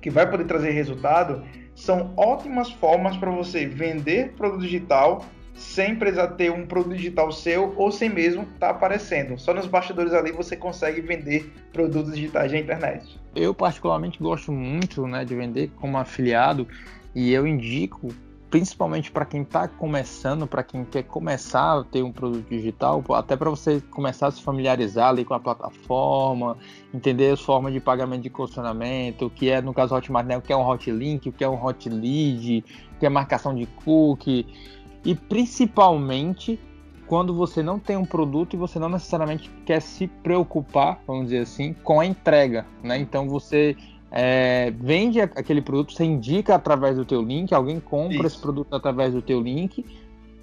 que 0.00 0.10
vai 0.10 0.28
poder 0.28 0.44
trazer 0.44 0.70
resultado, 0.70 1.44
são 1.74 2.12
ótimas 2.16 2.70
formas 2.72 3.16
para 3.16 3.30
você 3.30 3.66
vender 3.66 4.32
produto 4.36 4.62
digital 4.62 5.24
sem 5.58 5.96
precisar 5.96 6.28
ter 6.28 6.52
um 6.52 6.64
produto 6.64 6.96
digital 6.96 7.32
seu 7.32 7.74
ou 7.76 7.90
sem 7.90 8.08
mesmo 8.08 8.42
estar 8.42 8.58
tá 8.58 8.70
aparecendo. 8.70 9.36
Só 9.36 9.52
nos 9.52 9.66
bastidores 9.66 10.14
ali 10.14 10.30
você 10.30 10.56
consegue 10.56 11.00
vender 11.00 11.52
produtos 11.72 12.14
digitais 12.14 12.52
na 12.52 12.58
internet. 12.58 13.18
Eu 13.34 13.52
particularmente 13.52 14.18
gosto 14.22 14.52
muito 14.52 15.06
né, 15.06 15.24
de 15.24 15.34
vender 15.34 15.70
como 15.76 15.98
afiliado 15.98 16.66
e 17.14 17.32
eu 17.32 17.46
indico 17.46 18.08
principalmente 18.50 19.10
para 19.10 19.26
quem 19.26 19.42
está 19.42 19.68
começando, 19.68 20.46
para 20.46 20.62
quem 20.62 20.84
quer 20.84 21.02
começar 21.02 21.80
a 21.80 21.84
ter 21.84 22.02
um 22.02 22.10
produto 22.10 22.48
digital, 22.48 23.04
até 23.10 23.36
para 23.36 23.50
você 23.50 23.80
começar 23.90 24.28
a 24.28 24.30
se 24.30 24.42
familiarizar 24.42 25.10
ali 25.10 25.24
com 25.24 25.34
a 25.34 25.40
plataforma, 25.40 26.56
entender 26.94 27.32
as 27.32 27.40
formas 27.40 27.72
de 27.72 27.80
pagamento 27.80 28.22
de 28.22 28.30
condicionamento, 28.30 29.26
o 29.26 29.30
que 29.30 29.50
é, 29.50 29.60
no 29.60 29.74
caso 29.74 29.94
Hotmart, 29.94 30.26
né, 30.26 30.38
o 30.38 30.40
que 30.40 30.52
é 30.52 30.56
um 30.56 30.66
hotlink, 30.66 31.28
o 31.28 31.32
que 31.32 31.44
é 31.44 31.48
um 31.48 31.62
hotlead, 31.62 32.64
o 32.92 32.98
que 32.98 33.04
é 33.04 33.08
marcação 33.08 33.54
de 33.54 33.66
cookie, 33.66 34.46
e 35.08 35.14
principalmente 35.14 36.60
quando 37.06 37.34
você 37.34 37.62
não 37.62 37.78
tem 37.78 37.96
um 37.96 38.04
produto 38.04 38.52
e 38.52 38.58
você 38.58 38.78
não 38.78 38.90
necessariamente 38.90 39.50
quer 39.64 39.80
se 39.80 40.06
preocupar, 40.06 41.00
vamos 41.06 41.24
dizer 41.24 41.38
assim, 41.38 41.72
com 41.72 41.98
a 41.98 42.04
entrega, 42.04 42.66
né? 42.82 42.98
Então 42.98 43.26
você 43.26 43.74
é, 44.10 44.70
vende 44.70 45.18
aquele 45.18 45.62
produto, 45.62 45.94
você 45.94 46.04
indica 46.04 46.54
através 46.54 46.96
do 46.96 47.06
teu 47.06 47.22
link, 47.22 47.54
alguém 47.54 47.80
compra 47.80 48.18
Isso. 48.18 48.26
esse 48.26 48.38
produto 48.38 48.74
através 48.74 49.14
do 49.14 49.22
teu 49.22 49.40
link, 49.40 49.82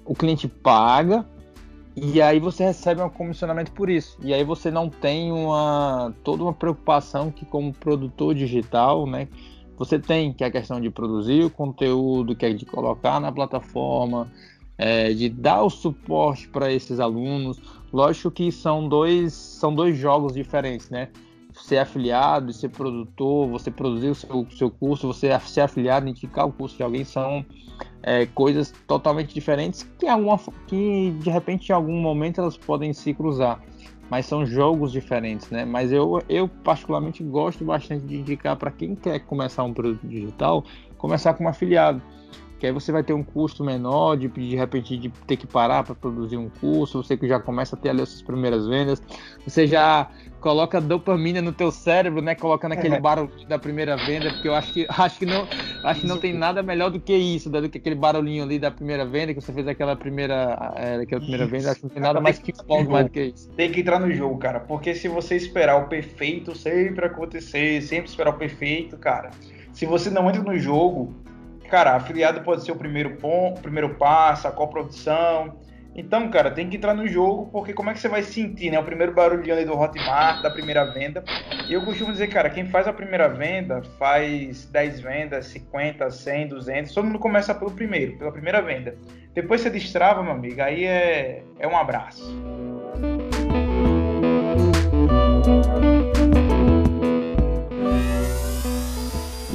o 0.04 0.16
cliente 0.16 0.48
paga 0.48 1.24
e 1.94 2.20
aí 2.20 2.40
você 2.40 2.64
recebe 2.64 3.00
um 3.00 3.08
comissionamento 3.08 3.70
por 3.70 3.88
isso. 3.88 4.18
E 4.20 4.34
aí 4.34 4.42
você 4.42 4.68
não 4.68 4.90
tem 4.90 5.30
uma 5.30 6.12
toda 6.24 6.42
uma 6.42 6.52
preocupação 6.52 7.30
que 7.30 7.46
como 7.46 7.72
produtor 7.72 8.34
digital, 8.34 9.06
né, 9.06 9.28
você 9.78 9.98
tem, 9.98 10.32
que 10.32 10.42
é 10.42 10.46
a 10.46 10.50
questão 10.50 10.80
de 10.80 10.90
produzir 10.90 11.44
o 11.44 11.50
conteúdo, 11.50 12.34
que 12.34 12.46
é 12.46 12.52
de 12.52 12.64
colocar 12.64 13.20
na 13.20 13.30
plataforma, 13.30 14.26
é, 14.78 15.12
de 15.12 15.28
dar 15.28 15.62
o 15.62 15.70
suporte 15.70 16.48
para 16.48 16.72
esses 16.72 17.00
alunos. 17.00 17.60
Lógico 17.92 18.30
que 18.30 18.52
são 18.52 18.88
dois, 18.88 19.32
são 19.32 19.74
dois 19.74 19.96
jogos 19.96 20.34
diferentes, 20.34 20.90
né? 20.90 21.08
Ser 21.54 21.78
afiliado, 21.78 22.52
ser 22.52 22.68
produtor, 22.68 23.48
você 23.48 23.70
produzir 23.70 24.08
o 24.10 24.14
seu, 24.14 24.46
seu 24.50 24.70
curso, 24.70 25.06
você 25.06 25.38
ser 25.40 25.62
afiliado, 25.62 26.06
indicar 26.06 26.46
o 26.46 26.52
curso 26.52 26.76
de 26.76 26.82
alguém, 26.82 27.04
são 27.04 27.44
é, 28.02 28.26
coisas 28.26 28.72
totalmente 28.86 29.32
diferentes 29.32 29.88
que, 29.98 30.06
alguma, 30.06 30.38
que 30.66 31.16
de 31.18 31.30
repente 31.30 31.70
em 31.70 31.72
algum 31.72 31.98
momento 31.98 32.40
elas 32.40 32.58
podem 32.58 32.92
se 32.92 33.14
cruzar 33.14 33.62
mas 34.10 34.26
são 34.26 34.46
jogos 34.46 34.92
diferentes, 34.92 35.50
né? 35.50 35.64
Mas 35.64 35.90
eu, 35.90 36.22
eu 36.28 36.48
particularmente 36.48 37.22
gosto 37.24 37.64
bastante 37.64 38.06
de 38.06 38.16
indicar 38.16 38.56
para 38.56 38.70
quem 38.70 38.94
quer 38.94 39.18
começar 39.20 39.64
um 39.64 39.72
produto 39.72 40.06
digital, 40.06 40.64
começar 40.96 41.34
como 41.34 41.48
afiliado. 41.48 42.00
Que 42.58 42.66
aí 42.66 42.72
você 42.72 42.90
vai 42.90 43.02
ter 43.02 43.12
um 43.12 43.22
custo 43.22 43.62
menor 43.62 44.16
de, 44.16 44.28
de 44.28 44.56
repente 44.56 44.96
de 44.96 45.10
ter 45.26 45.36
que 45.36 45.46
parar 45.46 45.84
para 45.84 45.94
produzir 45.94 46.36
um 46.36 46.48
curso, 46.48 47.02
você 47.02 47.16
que 47.16 47.28
já 47.28 47.38
começa 47.38 47.76
a 47.76 47.78
ter 47.78 47.90
ali 47.90 48.02
as 48.02 48.08
suas 48.08 48.22
primeiras 48.22 48.66
vendas, 48.66 49.02
você 49.46 49.66
já 49.66 50.10
coloca 50.40 50.80
dopamina 50.80 51.42
no 51.42 51.52
teu 51.52 51.70
cérebro, 51.70 52.22
né, 52.22 52.34
colocando 52.34 52.72
aquele 52.72 52.94
é. 52.94 53.00
barulho 53.00 53.30
da 53.48 53.58
primeira 53.58 53.96
venda, 53.96 54.30
porque 54.30 54.48
eu 54.48 54.54
acho 54.54 54.72
que 54.72 54.86
acho 54.90 55.18
que 55.18 55.26
não 55.26 55.46
acho 55.84 56.00
que 56.00 56.06
não 56.06 56.18
tem 56.18 56.32
nada 56.32 56.62
melhor 56.62 56.90
do 56.90 57.00
que 57.00 57.14
isso, 57.14 57.50
né, 57.50 57.60
do 57.60 57.68
que 57.68 57.78
aquele 57.78 57.96
barulhinho 57.96 58.44
ali 58.44 58.58
da 58.58 58.70
primeira 58.70 59.04
venda 59.04 59.34
que 59.34 59.40
você 59.40 59.52
fez 59.52 59.66
aquela 59.68 59.96
primeira 59.96 60.72
é, 60.76 60.96
aquela 60.96 61.20
primeira 61.20 61.44
isso. 61.44 61.52
venda, 61.52 61.70
acho 61.70 61.80
que 61.80 61.86
não 61.86 61.90
tem 61.90 62.02
nada 62.02 62.20
mais 62.20 62.38
que 62.38 62.52
empolga 62.52 62.90
mais 62.90 63.06
do 63.06 63.10
que 63.10 63.22
isso. 63.22 63.50
Tem 63.50 63.70
que 63.70 63.80
entrar 63.80 63.98
no 63.98 64.10
jogo, 64.12 64.38
cara, 64.38 64.60
porque 64.60 64.94
se 64.94 65.08
você 65.08 65.36
esperar 65.36 65.76
o 65.76 65.88
perfeito 65.88 66.56
sempre 66.56 67.04
acontecer, 67.04 67.82
sempre 67.82 68.08
esperar 68.08 68.30
o 68.30 68.38
perfeito, 68.38 68.96
cara, 68.96 69.30
se 69.72 69.84
você 69.84 70.08
não 70.08 70.28
entra 70.30 70.42
no 70.42 70.58
jogo, 70.58 71.14
cara, 71.66 71.94
afiliado 71.96 72.40
pode 72.40 72.64
ser 72.64 72.72
o 72.72 72.76
primeiro 72.76 73.16
ponto, 73.16 73.60
primeiro 73.60 73.94
passo, 73.94 74.48
a 74.48 74.52
coprodução. 74.52 75.58
Então, 75.98 76.28
cara, 76.28 76.50
tem 76.50 76.68
que 76.68 76.76
entrar 76.76 76.92
no 76.92 77.08
jogo, 77.08 77.48
porque 77.50 77.72
como 77.72 77.88
é 77.88 77.94
que 77.94 78.00
você 78.00 78.08
vai 78.08 78.22
sentir, 78.22 78.70
né? 78.70 78.78
O 78.78 78.84
primeiro 78.84 79.14
barulhinho 79.14 79.54
ali 79.54 79.64
do 79.64 79.72
Hotmart, 79.72 80.42
da 80.42 80.50
primeira 80.50 80.84
venda. 80.84 81.24
E 81.66 81.72
eu 81.72 81.82
costumo 81.86 82.12
dizer, 82.12 82.26
cara, 82.26 82.50
quem 82.50 82.66
faz 82.66 82.86
a 82.86 82.92
primeira 82.92 83.28
venda, 83.28 83.82
faz 83.98 84.66
10 84.66 85.00
vendas, 85.00 85.46
50, 85.46 86.10
100, 86.10 86.48
200. 86.48 86.92
Todo 86.92 87.06
mundo 87.06 87.18
começa 87.18 87.54
pelo 87.54 87.70
primeiro, 87.70 88.18
pela 88.18 88.30
primeira 88.30 88.60
venda. 88.60 88.94
Depois 89.32 89.62
você 89.62 89.70
destrava, 89.70 90.22
meu 90.22 90.32
amigo, 90.32 90.60
aí 90.60 90.84
é, 90.84 91.42
é 91.58 91.66
um 91.66 91.76
abraço. 91.76 92.22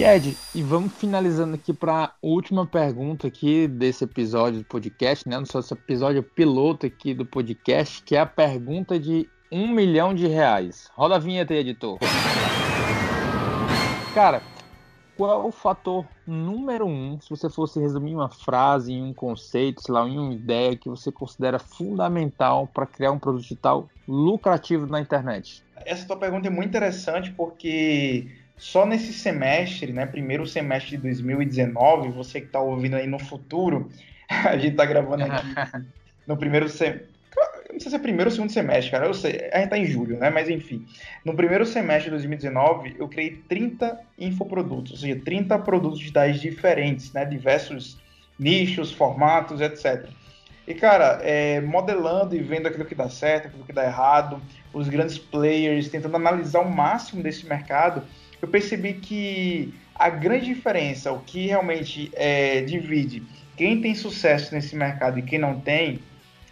Ed, 0.03 0.35
e 0.55 0.63
vamos 0.63 0.93
finalizando 0.93 1.53
aqui 1.53 1.71
para 1.71 2.05
a 2.05 2.13
última 2.23 2.65
pergunta 2.65 3.27
aqui 3.27 3.67
desse 3.67 4.03
episódio 4.03 4.59
do 4.59 4.65
podcast, 4.65 5.29
né? 5.29 5.35
No 5.35 5.45
nosso 5.53 5.73
episódio 5.75 6.23
piloto 6.23 6.87
aqui 6.87 7.13
do 7.13 7.23
podcast, 7.23 8.01
que 8.01 8.15
é 8.15 8.19
a 8.19 8.25
pergunta 8.25 8.99
de 8.99 9.29
um 9.51 9.67
milhão 9.67 10.11
de 10.15 10.25
reais. 10.25 10.89
Roda 10.95 11.17
a 11.17 11.19
vinheta 11.19 11.53
aí, 11.53 11.59
editor. 11.59 11.99
Cara, 14.15 14.41
qual 15.15 15.43
é 15.43 15.47
o 15.47 15.51
fator 15.51 16.03
número 16.25 16.87
um, 16.87 17.21
se 17.21 17.29
você 17.29 17.47
fosse 17.47 17.79
resumir 17.79 18.15
uma 18.15 18.29
frase, 18.29 18.91
em 18.91 19.03
um 19.03 19.13
conceito, 19.13 19.83
sei 19.83 19.93
lá, 19.93 20.07
em 20.07 20.17
uma 20.17 20.33
ideia 20.33 20.75
que 20.75 20.89
você 20.89 21.11
considera 21.11 21.59
fundamental 21.59 22.65
para 22.65 22.87
criar 22.87 23.11
um 23.11 23.19
produto 23.19 23.43
digital 23.43 23.87
lucrativo 24.07 24.87
na 24.87 24.99
internet? 24.99 25.63
Essa 25.85 26.07
tua 26.07 26.17
pergunta 26.17 26.47
é 26.47 26.51
muito 26.51 26.69
interessante 26.69 27.29
porque 27.31 28.40
só 28.61 28.85
nesse 28.85 29.11
semestre, 29.11 29.91
né, 29.91 30.05
primeiro 30.05 30.45
semestre 30.45 30.91
de 30.91 30.97
2019, 30.97 32.09
você 32.09 32.39
que 32.39 32.45
está 32.45 32.59
ouvindo 32.59 32.95
aí 32.95 33.07
no 33.07 33.17
futuro, 33.17 33.89
a 34.29 34.55
gente 34.55 34.73
está 34.73 34.85
gravando 34.85 35.23
aqui 35.23 35.47
no 36.27 36.37
primeiro 36.37 36.69
semestre. 36.69 37.09
Não 37.73 37.79
sei 37.79 37.89
se 37.89 37.95
é 37.95 37.99
primeiro 37.99 38.29
ou 38.29 38.35
segundo 38.35 38.51
semestre, 38.51 38.91
cara. 38.91 39.07
Eu 39.07 39.15
sei, 39.15 39.49
a 39.51 39.59
gente 39.59 39.69
tá 39.69 39.79
em 39.79 39.85
julho, 39.85 40.19
né? 40.19 40.29
Mas 40.29 40.47
enfim. 40.47 40.85
No 41.25 41.33
primeiro 41.33 41.65
semestre 41.65 42.05
de 42.05 42.11
2019, 42.11 42.97
eu 42.99 43.07
criei 43.07 43.41
30 43.49 43.99
infoprodutos, 44.19 44.91
ou 44.91 44.97
seja, 44.99 45.19
30 45.19 45.57
produtos 45.59 45.97
digitais 45.97 46.39
diferentes, 46.39 47.11
né? 47.13 47.25
Diversos 47.25 47.97
nichos, 48.37 48.91
formatos, 48.91 49.59
etc. 49.59 50.07
E, 50.71 50.73
cara, 50.73 51.19
é, 51.21 51.59
modelando 51.59 52.33
e 52.33 52.39
vendo 52.39 52.65
aquilo 52.65 52.85
que 52.85 52.95
dá 52.95 53.09
certo, 53.09 53.47
aquilo 53.47 53.65
que 53.65 53.73
dá 53.73 53.83
errado, 53.83 54.41
os 54.71 54.87
grandes 54.87 55.17
players, 55.17 55.89
tentando 55.89 56.15
analisar 56.15 56.61
o 56.61 56.71
máximo 56.71 57.21
desse 57.21 57.45
mercado, 57.45 58.03
eu 58.41 58.47
percebi 58.47 58.93
que 58.93 59.73
a 59.93 60.09
grande 60.09 60.45
diferença, 60.45 61.11
o 61.11 61.19
que 61.19 61.47
realmente 61.47 62.09
é, 62.13 62.61
divide 62.61 63.21
quem 63.57 63.81
tem 63.81 63.93
sucesso 63.93 64.55
nesse 64.55 64.73
mercado 64.73 65.19
e 65.19 65.21
quem 65.21 65.37
não 65.37 65.59
tem, 65.59 65.99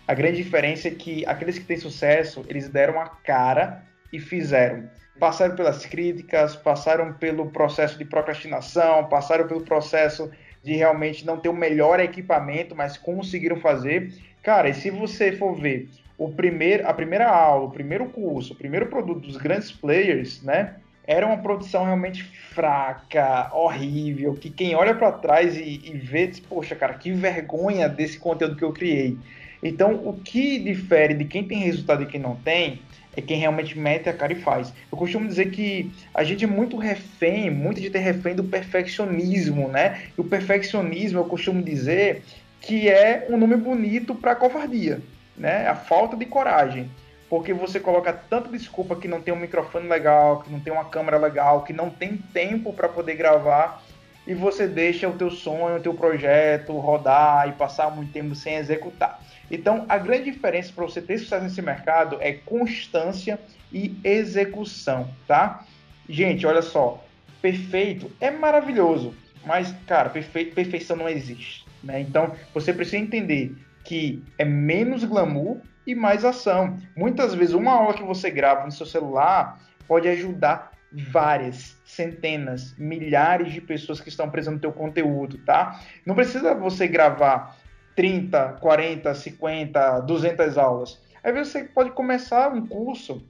a 0.05 0.13
grande 0.13 0.43
diferença 0.43 0.89
é 0.89 0.91
que 0.91 1.25
aqueles 1.25 1.58
que 1.58 1.63
têm 1.63 1.77
sucesso, 1.77 2.43
eles 2.49 2.67
deram 2.67 2.99
a 2.99 3.08
cara 3.08 3.84
e 4.12 4.19
fizeram. 4.19 4.89
Passaram 5.17 5.55
pelas 5.55 5.86
críticas, 5.86 6.58
passaram 6.58 7.13
pelo 7.13 7.51
processo 7.51 7.97
de 7.97 8.03
procrastinação, 8.03 9.05
passaram 9.05 9.47
pelo 9.47 9.62
processo 9.62 10.29
de 10.63 10.74
realmente 10.74 11.26
não 11.26 11.38
ter 11.38 11.50
o 11.50 11.54
melhor 11.54 12.00
equipamento, 12.00 12.76
mas 12.76 12.98
conseguiram 12.98 13.58
fazer. 13.58 14.13
Cara, 14.43 14.69
e 14.69 14.74
se 14.74 14.89
você 14.89 15.32
for 15.32 15.56
ver 15.56 15.89
o 16.17 16.30
primeiro, 16.30 16.88
a 16.88 16.93
primeira 16.93 17.28
aula, 17.30 17.65
o 17.65 17.72
primeiro 17.72 18.06
curso, 18.08 18.54
o 18.54 18.56
primeiro 18.56 18.88
produto 18.88 19.22
dos 19.22 19.38
grandes 19.38 19.72
players, 19.72 20.41
né? 20.43 20.76
era 21.10 21.26
uma 21.26 21.38
produção 21.38 21.86
realmente 21.86 22.24
fraca, 22.24 23.50
horrível, 23.52 24.36
que 24.36 24.48
quem 24.48 24.76
olha 24.76 24.93
para 24.93 25.12
trás 25.12 25.58
e, 25.58 25.82
e, 25.84 25.98
vê, 25.98 26.28
diz, 26.28 26.39
poxa, 26.39 26.76
cara, 26.76 26.93
que 26.93 27.12
vergonha 27.12 27.89
desse 27.89 28.19
conteúdo 28.19 28.56
que 28.56 28.63
eu 28.63 28.72
criei. 28.72 29.17
Então, 29.63 30.08
o 30.08 30.13
que 30.13 30.60
difere 30.60 31.15
de 31.15 31.26
quem 31.26 31.43
tem 31.43 31.58
resultado 31.58 32.04
e 32.04 32.06
quem 32.06 32.22
não 32.22 32.36
tem 32.36 32.80
é 33.15 33.22
quem 33.22 33.39
realmente 33.39 33.78
mete 33.78 34.10
a 34.10 34.13
cara 34.13 34.34
e 34.34 34.41
faz. 34.41 34.74
Eu 34.91 34.98
costumo 34.98 35.28
dizer 35.28 35.52
que 35.52 35.91
a 36.13 36.24
gente 36.24 36.43
é 36.43 36.48
muito 36.48 36.78
refém, 36.78 37.50
muito 37.50 37.82
de 37.82 37.89
ter 37.89 38.00
refém 38.00 38.36
do 38.36 38.43
perfeccionismo, 38.43 39.67
né? 39.67 40.04
E 40.17 40.22
o 40.22 40.24
perfeccionismo, 40.24 41.19
eu 41.19 41.26
costumo 41.26 41.62
dizer 41.62 42.24
que 42.62 42.89
é 42.89 43.28
um 43.30 43.38
nome 43.38 43.56
bonito 43.56 44.13
para 44.13 44.36
covardia, 44.36 45.02
né? 45.36 45.67
A 45.67 45.76
falta 45.76 46.15
de 46.15 46.26
coragem 46.26 46.89
porque 47.30 47.54
você 47.54 47.80
coloca 47.80 48.12
tanta 48.12 48.50
desculpa 48.50 48.95
que 48.95 49.08
não 49.08 49.22
tem 49.22 49.32
um 49.32 49.38
microfone 49.38 49.88
legal, 49.88 50.41
que 50.41 50.52
não 50.52 50.60
tem 50.60 50.74
uma 50.74 50.86
câmera 50.86 51.17
legal, 51.17 51.63
que 51.63 51.72
não 51.72 51.89
tem 51.89 52.17
tempo 52.17 52.74
para 52.74 52.89
poder 52.89 53.15
gravar 53.15 53.84
e 54.26 54.34
você 54.34 54.67
deixa 54.67 55.08
o 55.08 55.13
teu 55.13 55.30
sonho, 55.30 55.78
o 55.78 55.82
teu 55.82 55.93
projeto 55.93 56.74
rodar 56.74 57.48
e 57.48 57.52
passar 57.54 57.91
muito 57.91 58.12
tempo 58.12 58.34
sem 58.36 58.56
executar. 58.56 59.19
Então, 59.51 59.85
a 59.89 59.97
grande 59.97 60.31
diferença 60.31 60.71
para 60.73 60.85
você 60.85 61.01
ter 61.01 61.17
sucesso 61.17 61.43
nesse 61.43 61.62
mercado 61.62 62.17
é 62.19 62.33
constância 62.33 63.39
e 63.71 63.97
execução, 64.03 65.09
tá? 65.27 65.65
Gente, 66.07 66.45
olha 66.45 66.62
só, 66.62 67.03
perfeito 67.41 68.12
é 68.19 68.31
maravilhoso, 68.31 69.15
mas 69.45 69.73
cara, 69.88 70.09
perfeito, 70.09 70.55
perfeição 70.55 70.95
não 70.95 71.09
existe, 71.09 71.65
né? 71.83 71.99
Então, 71.99 72.35
você 72.53 72.73
precisa 72.73 72.97
entender 72.97 73.55
que 73.83 74.23
é 74.38 74.45
menos 74.45 75.03
glamour 75.03 75.57
e 75.85 75.95
mais 75.95 76.23
ação. 76.23 76.77
Muitas 76.95 77.33
vezes, 77.33 77.53
uma 77.53 77.71
aula 77.71 77.93
que 77.93 78.03
você 78.03 78.29
grava 78.29 78.65
no 78.65 78.71
seu 78.71 78.85
celular 78.85 79.59
pode 79.88 80.07
ajudar 80.07 80.71
várias, 80.91 81.77
centenas, 81.85 82.75
milhares 82.77 83.53
de 83.53 83.62
pessoas 83.62 83.99
que 83.99 84.09
estão 84.09 84.29
precisando 84.29 84.57
do 84.57 84.62
teu 84.62 84.71
conteúdo, 84.71 85.38
tá? 85.39 85.79
Não 86.05 86.15
precisa 86.15 86.55
você 86.55 86.88
gravar 86.88 87.57
30, 87.99 88.53
40, 88.62 89.13
50, 89.13 89.99
200 89.99 90.57
aulas. 90.57 90.97
Vezes 91.21 91.51
você 91.51 91.65
pode 91.65 91.91
começar 91.91 92.49
um 92.49 92.65
curso 92.65 93.21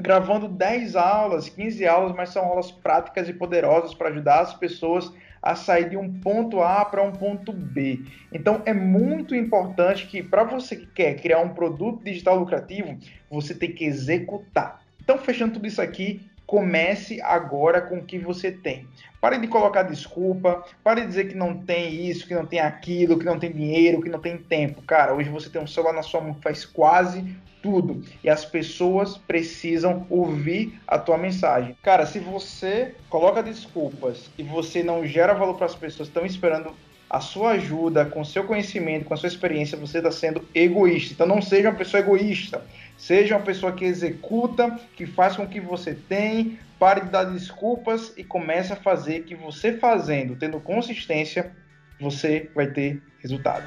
gravando 0.00 0.48
10 0.48 0.96
aulas, 0.96 1.48
15 1.48 1.86
aulas, 1.86 2.16
mas 2.16 2.30
são 2.30 2.44
aulas 2.44 2.72
práticas 2.72 3.28
e 3.28 3.32
poderosas 3.32 3.94
para 3.94 4.08
ajudar 4.08 4.40
as 4.40 4.54
pessoas 4.54 5.12
a 5.40 5.54
sair 5.54 5.90
de 5.90 5.96
um 5.96 6.12
ponto 6.12 6.60
A 6.60 6.84
para 6.84 7.00
um 7.04 7.12
ponto 7.12 7.52
B. 7.52 8.00
Então 8.32 8.62
é 8.66 8.74
muito 8.74 9.32
importante 9.32 10.08
que 10.08 10.24
para 10.24 10.42
você 10.42 10.74
que 10.74 10.86
quer 10.86 11.14
criar 11.14 11.38
um 11.38 11.50
produto 11.50 12.02
digital 12.02 12.36
lucrativo, 12.36 12.98
você 13.30 13.54
tem 13.54 13.70
que 13.70 13.84
executar. 13.84 14.82
Então 15.00 15.18
fechando 15.18 15.52
tudo 15.52 15.68
isso 15.68 15.80
aqui, 15.80 16.28
comece 16.50 17.22
agora 17.22 17.80
com 17.80 17.98
o 17.98 18.04
que 18.04 18.18
você 18.18 18.50
tem. 18.50 18.88
Pare 19.20 19.38
de 19.38 19.46
colocar 19.46 19.84
desculpa, 19.84 20.64
pare 20.82 21.02
de 21.02 21.06
dizer 21.06 21.28
que 21.28 21.36
não 21.36 21.56
tem 21.56 22.08
isso, 22.08 22.26
que 22.26 22.34
não 22.34 22.44
tem 22.44 22.58
aquilo, 22.58 23.16
que 23.16 23.24
não 23.24 23.38
tem 23.38 23.52
dinheiro, 23.52 24.02
que 24.02 24.08
não 24.08 24.18
tem 24.18 24.36
tempo. 24.36 24.82
Cara, 24.82 25.14
hoje 25.14 25.30
você 25.30 25.48
tem 25.48 25.62
um 25.62 25.66
celular 25.68 25.92
na 25.92 26.02
sua 26.02 26.20
mão 26.20 26.34
que 26.34 26.42
faz 26.42 26.64
quase 26.64 27.24
tudo. 27.62 28.02
E 28.24 28.28
as 28.28 28.44
pessoas 28.44 29.16
precisam 29.16 30.04
ouvir 30.10 30.76
a 30.88 30.98
tua 30.98 31.16
mensagem. 31.16 31.76
Cara, 31.84 32.04
se 32.04 32.18
você 32.18 32.96
coloca 33.08 33.44
desculpas 33.44 34.28
e 34.36 34.42
você 34.42 34.82
não 34.82 35.06
gera 35.06 35.34
valor 35.34 35.54
para 35.54 35.66
as 35.66 35.76
pessoas 35.76 36.08
que 36.08 36.18
estão 36.18 36.26
esperando 36.26 36.74
a 37.10 37.20
sua 37.20 37.50
ajuda, 37.50 38.04
com 38.04 38.24
seu 38.24 38.44
conhecimento, 38.44 39.04
com 39.04 39.12
a 39.12 39.16
sua 39.16 39.26
experiência, 39.26 39.76
você 39.76 39.98
está 39.98 40.12
sendo 40.12 40.48
egoísta. 40.54 41.12
Então 41.12 41.26
não 41.26 41.42
seja 41.42 41.68
uma 41.68 41.76
pessoa 41.76 42.00
egoísta. 42.00 42.62
Seja 42.96 43.36
uma 43.36 43.44
pessoa 43.44 43.72
que 43.72 43.84
executa, 43.84 44.78
que 44.94 45.06
faz 45.06 45.34
com 45.34 45.46
que 45.46 45.58
você 45.58 45.92
tem, 45.94 46.58
pare 46.78 47.00
de 47.00 47.08
dar 47.08 47.24
desculpas 47.24 48.12
e 48.16 48.22
comece 48.22 48.72
a 48.72 48.76
fazer 48.76 49.24
que 49.24 49.34
você 49.34 49.72
fazendo, 49.72 50.36
tendo 50.36 50.60
consistência, 50.60 51.50
você 51.98 52.48
vai 52.54 52.68
ter 52.68 53.02
resultado. 53.18 53.64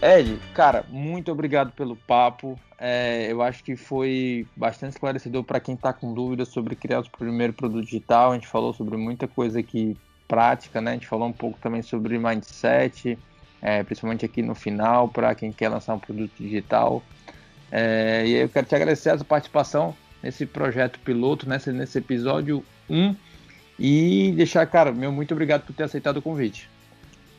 Ed, 0.00 0.38
cara, 0.54 0.84
muito 0.88 1.32
obrigado 1.32 1.72
pelo 1.72 1.96
papo. 1.96 2.58
É, 2.78 3.26
eu 3.32 3.42
acho 3.42 3.64
que 3.64 3.74
foi 3.74 4.46
bastante 4.56 4.92
esclarecedor 4.92 5.42
para 5.42 5.58
quem 5.58 5.74
está 5.74 5.92
com 5.92 6.14
dúvidas 6.14 6.48
sobre 6.48 6.76
criar 6.76 7.00
o 7.00 7.10
primeiro 7.10 7.52
produto 7.52 7.84
digital. 7.84 8.30
A 8.30 8.34
gente 8.34 8.46
falou 8.46 8.72
sobre 8.72 8.96
muita 8.96 9.26
coisa 9.26 9.58
aqui 9.58 9.96
prática, 10.28 10.80
né? 10.80 10.92
A 10.92 10.94
gente 10.94 11.08
falou 11.08 11.26
um 11.26 11.32
pouco 11.32 11.58
também 11.60 11.82
sobre 11.82 12.16
mindset, 12.16 13.18
é, 13.60 13.82
principalmente 13.82 14.24
aqui 14.24 14.40
no 14.40 14.54
final, 14.54 15.08
para 15.08 15.34
quem 15.34 15.50
quer 15.50 15.68
lançar 15.68 15.94
um 15.94 15.98
produto 15.98 16.32
digital. 16.38 17.02
É, 17.72 18.22
e 18.24 18.34
eu 18.34 18.48
quero 18.48 18.66
te 18.66 18.76
agradecer 18.76 19.10
a 19.10 19.16
sua 19.16 19.26
participação. 19.26 19.96
nesse 20.22 20.46
projeto 20.46 20.98
piloto, 21.00 21.48
nesse, 21.48 21.72
nesse 21.72 21.98
episódio 21.98 22.64
1. 22.88 23.16
E 23.78 24.32
deixar, 24.36 24.66
cara, 24.66 24.92
meu 24.92 25.10
muito 25.10 25.32
obrigado 25.32 25.64
por 25.64 25.72
ter 25.72 25.84
aceitado 25.84 26.18
o 26.18 26.22
convite. 26.22 26.68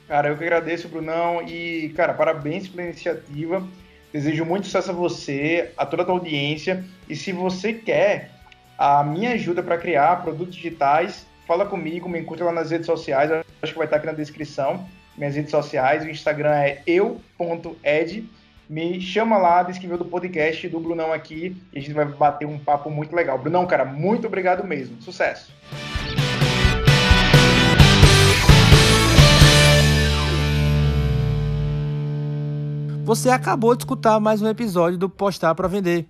Cara, 0.09 0.29
eu 0.29 0.35
que 0.35 0.43
agradeço, 0.43 0.89
Brunão, 0.89 1.43
e, 1.43 1.93
cara, 1.95 2.15
parabéns 2.15 2.67
pela 2.67 2.81
iniciativa. 2.81 3.65
Desejo 4.11 4.43
muito 4.43 4.65
sucesso 4.65 4.89
a 4.89 4.93
você, 4.93 5.69
a 5.77 5.85
toda 5.85 6.01
a 6.01 6.05
tua 6.05 6.15
audiência. 6.15 6.83
E 7.07 7.15
se 7.15 7.31
você 7.31 7.73
quer 7.73 8.31
a 8.75 9.03
minha 9.03 9.33
ajuda 9.33 9.61
para 9.61 9.77
criar 9.77 10.23
produtos 10.23 10.55
digitais, 10.55 11.27
fala 11.45 11.63
comigo, 11.63 12.09
me 12.09 12.19
encontre 12.19 12.43
lá 12.43 12.51
nas 12.51 12.71
redes 12.71 12.87
sociais, 12.87 13.29
acho 13.61 13.71
que 13.71 13.77
vai 13.77 13.85
estar 13.85 13.97
aqui 13.97 14.07
na 14.07 14.13
descrição. 14.13 14.83
Minhas 15.15 15.35
redes 15.35 15.51
sociais, 15.51 16.03
o 16.03 16.09
Instagram 16.09 16.55
é 16.55 16.81
eu.ed. 16.87 18.27
Me 18.67 18.99
chama 18.99 19.37
lá, 19.37 19.61
diz 19.61 19.77
do 19.77 20.05
podcast 20.05 20.67
do 20.69 20.79
Brunão 20.79 21.13
aqui 21.13 21.55
e 21.71 21.77
a 21.77 21.81
gente 21.81 21.93
vai 21.93 22.05
bater 22.05 22.47
um 22.47 22.57
papo 22.57 22.89
muito 22.89 23.15
legal. 23.15 23.37
Brunão, 23.37 23.67
cara, 23.67 23.85
muito 23.85 24.25
obrigado 24.25 24.63
mesmo. 24.63 24.99
Sucesso! 25.03 25.53
Você 33.03 33.29
acabou 33.29 33.75
de 33.75 33.81
escutar 33.83 34.19
mais 34.19 34.41
um 34.41 34.47
episódio 34.47 34.97
do 34.97 35.09
Postar 35.09 35.55
para 35.55 35.67
Vender. 35.67 36.07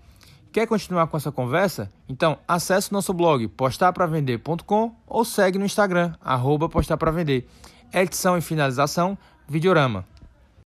Quer 0.52 0.68
continuar 0.68 1.08
com 1.08 1.16
essa 1.16 1.32
conversa? 1.32 1.92
Então 2.08 2.38
acesse 2.48 2.92
nosso 2.92 3.14
blog 3.14 3.48
postarpravender.com 3.48 4.96
ou 5.08 5.24
segue 5.24 5.58
no 5.58 5.66
Instagram, 5.66 6.14
arroba 6.22 6.68
postar 6.68 6.98
para 6.98 7.12
vender. 7.12 7.48
Edição 7.94 8.38
e 8.38 8.42
finalização, 8.42 9.18
Videorama. 9.48 10.06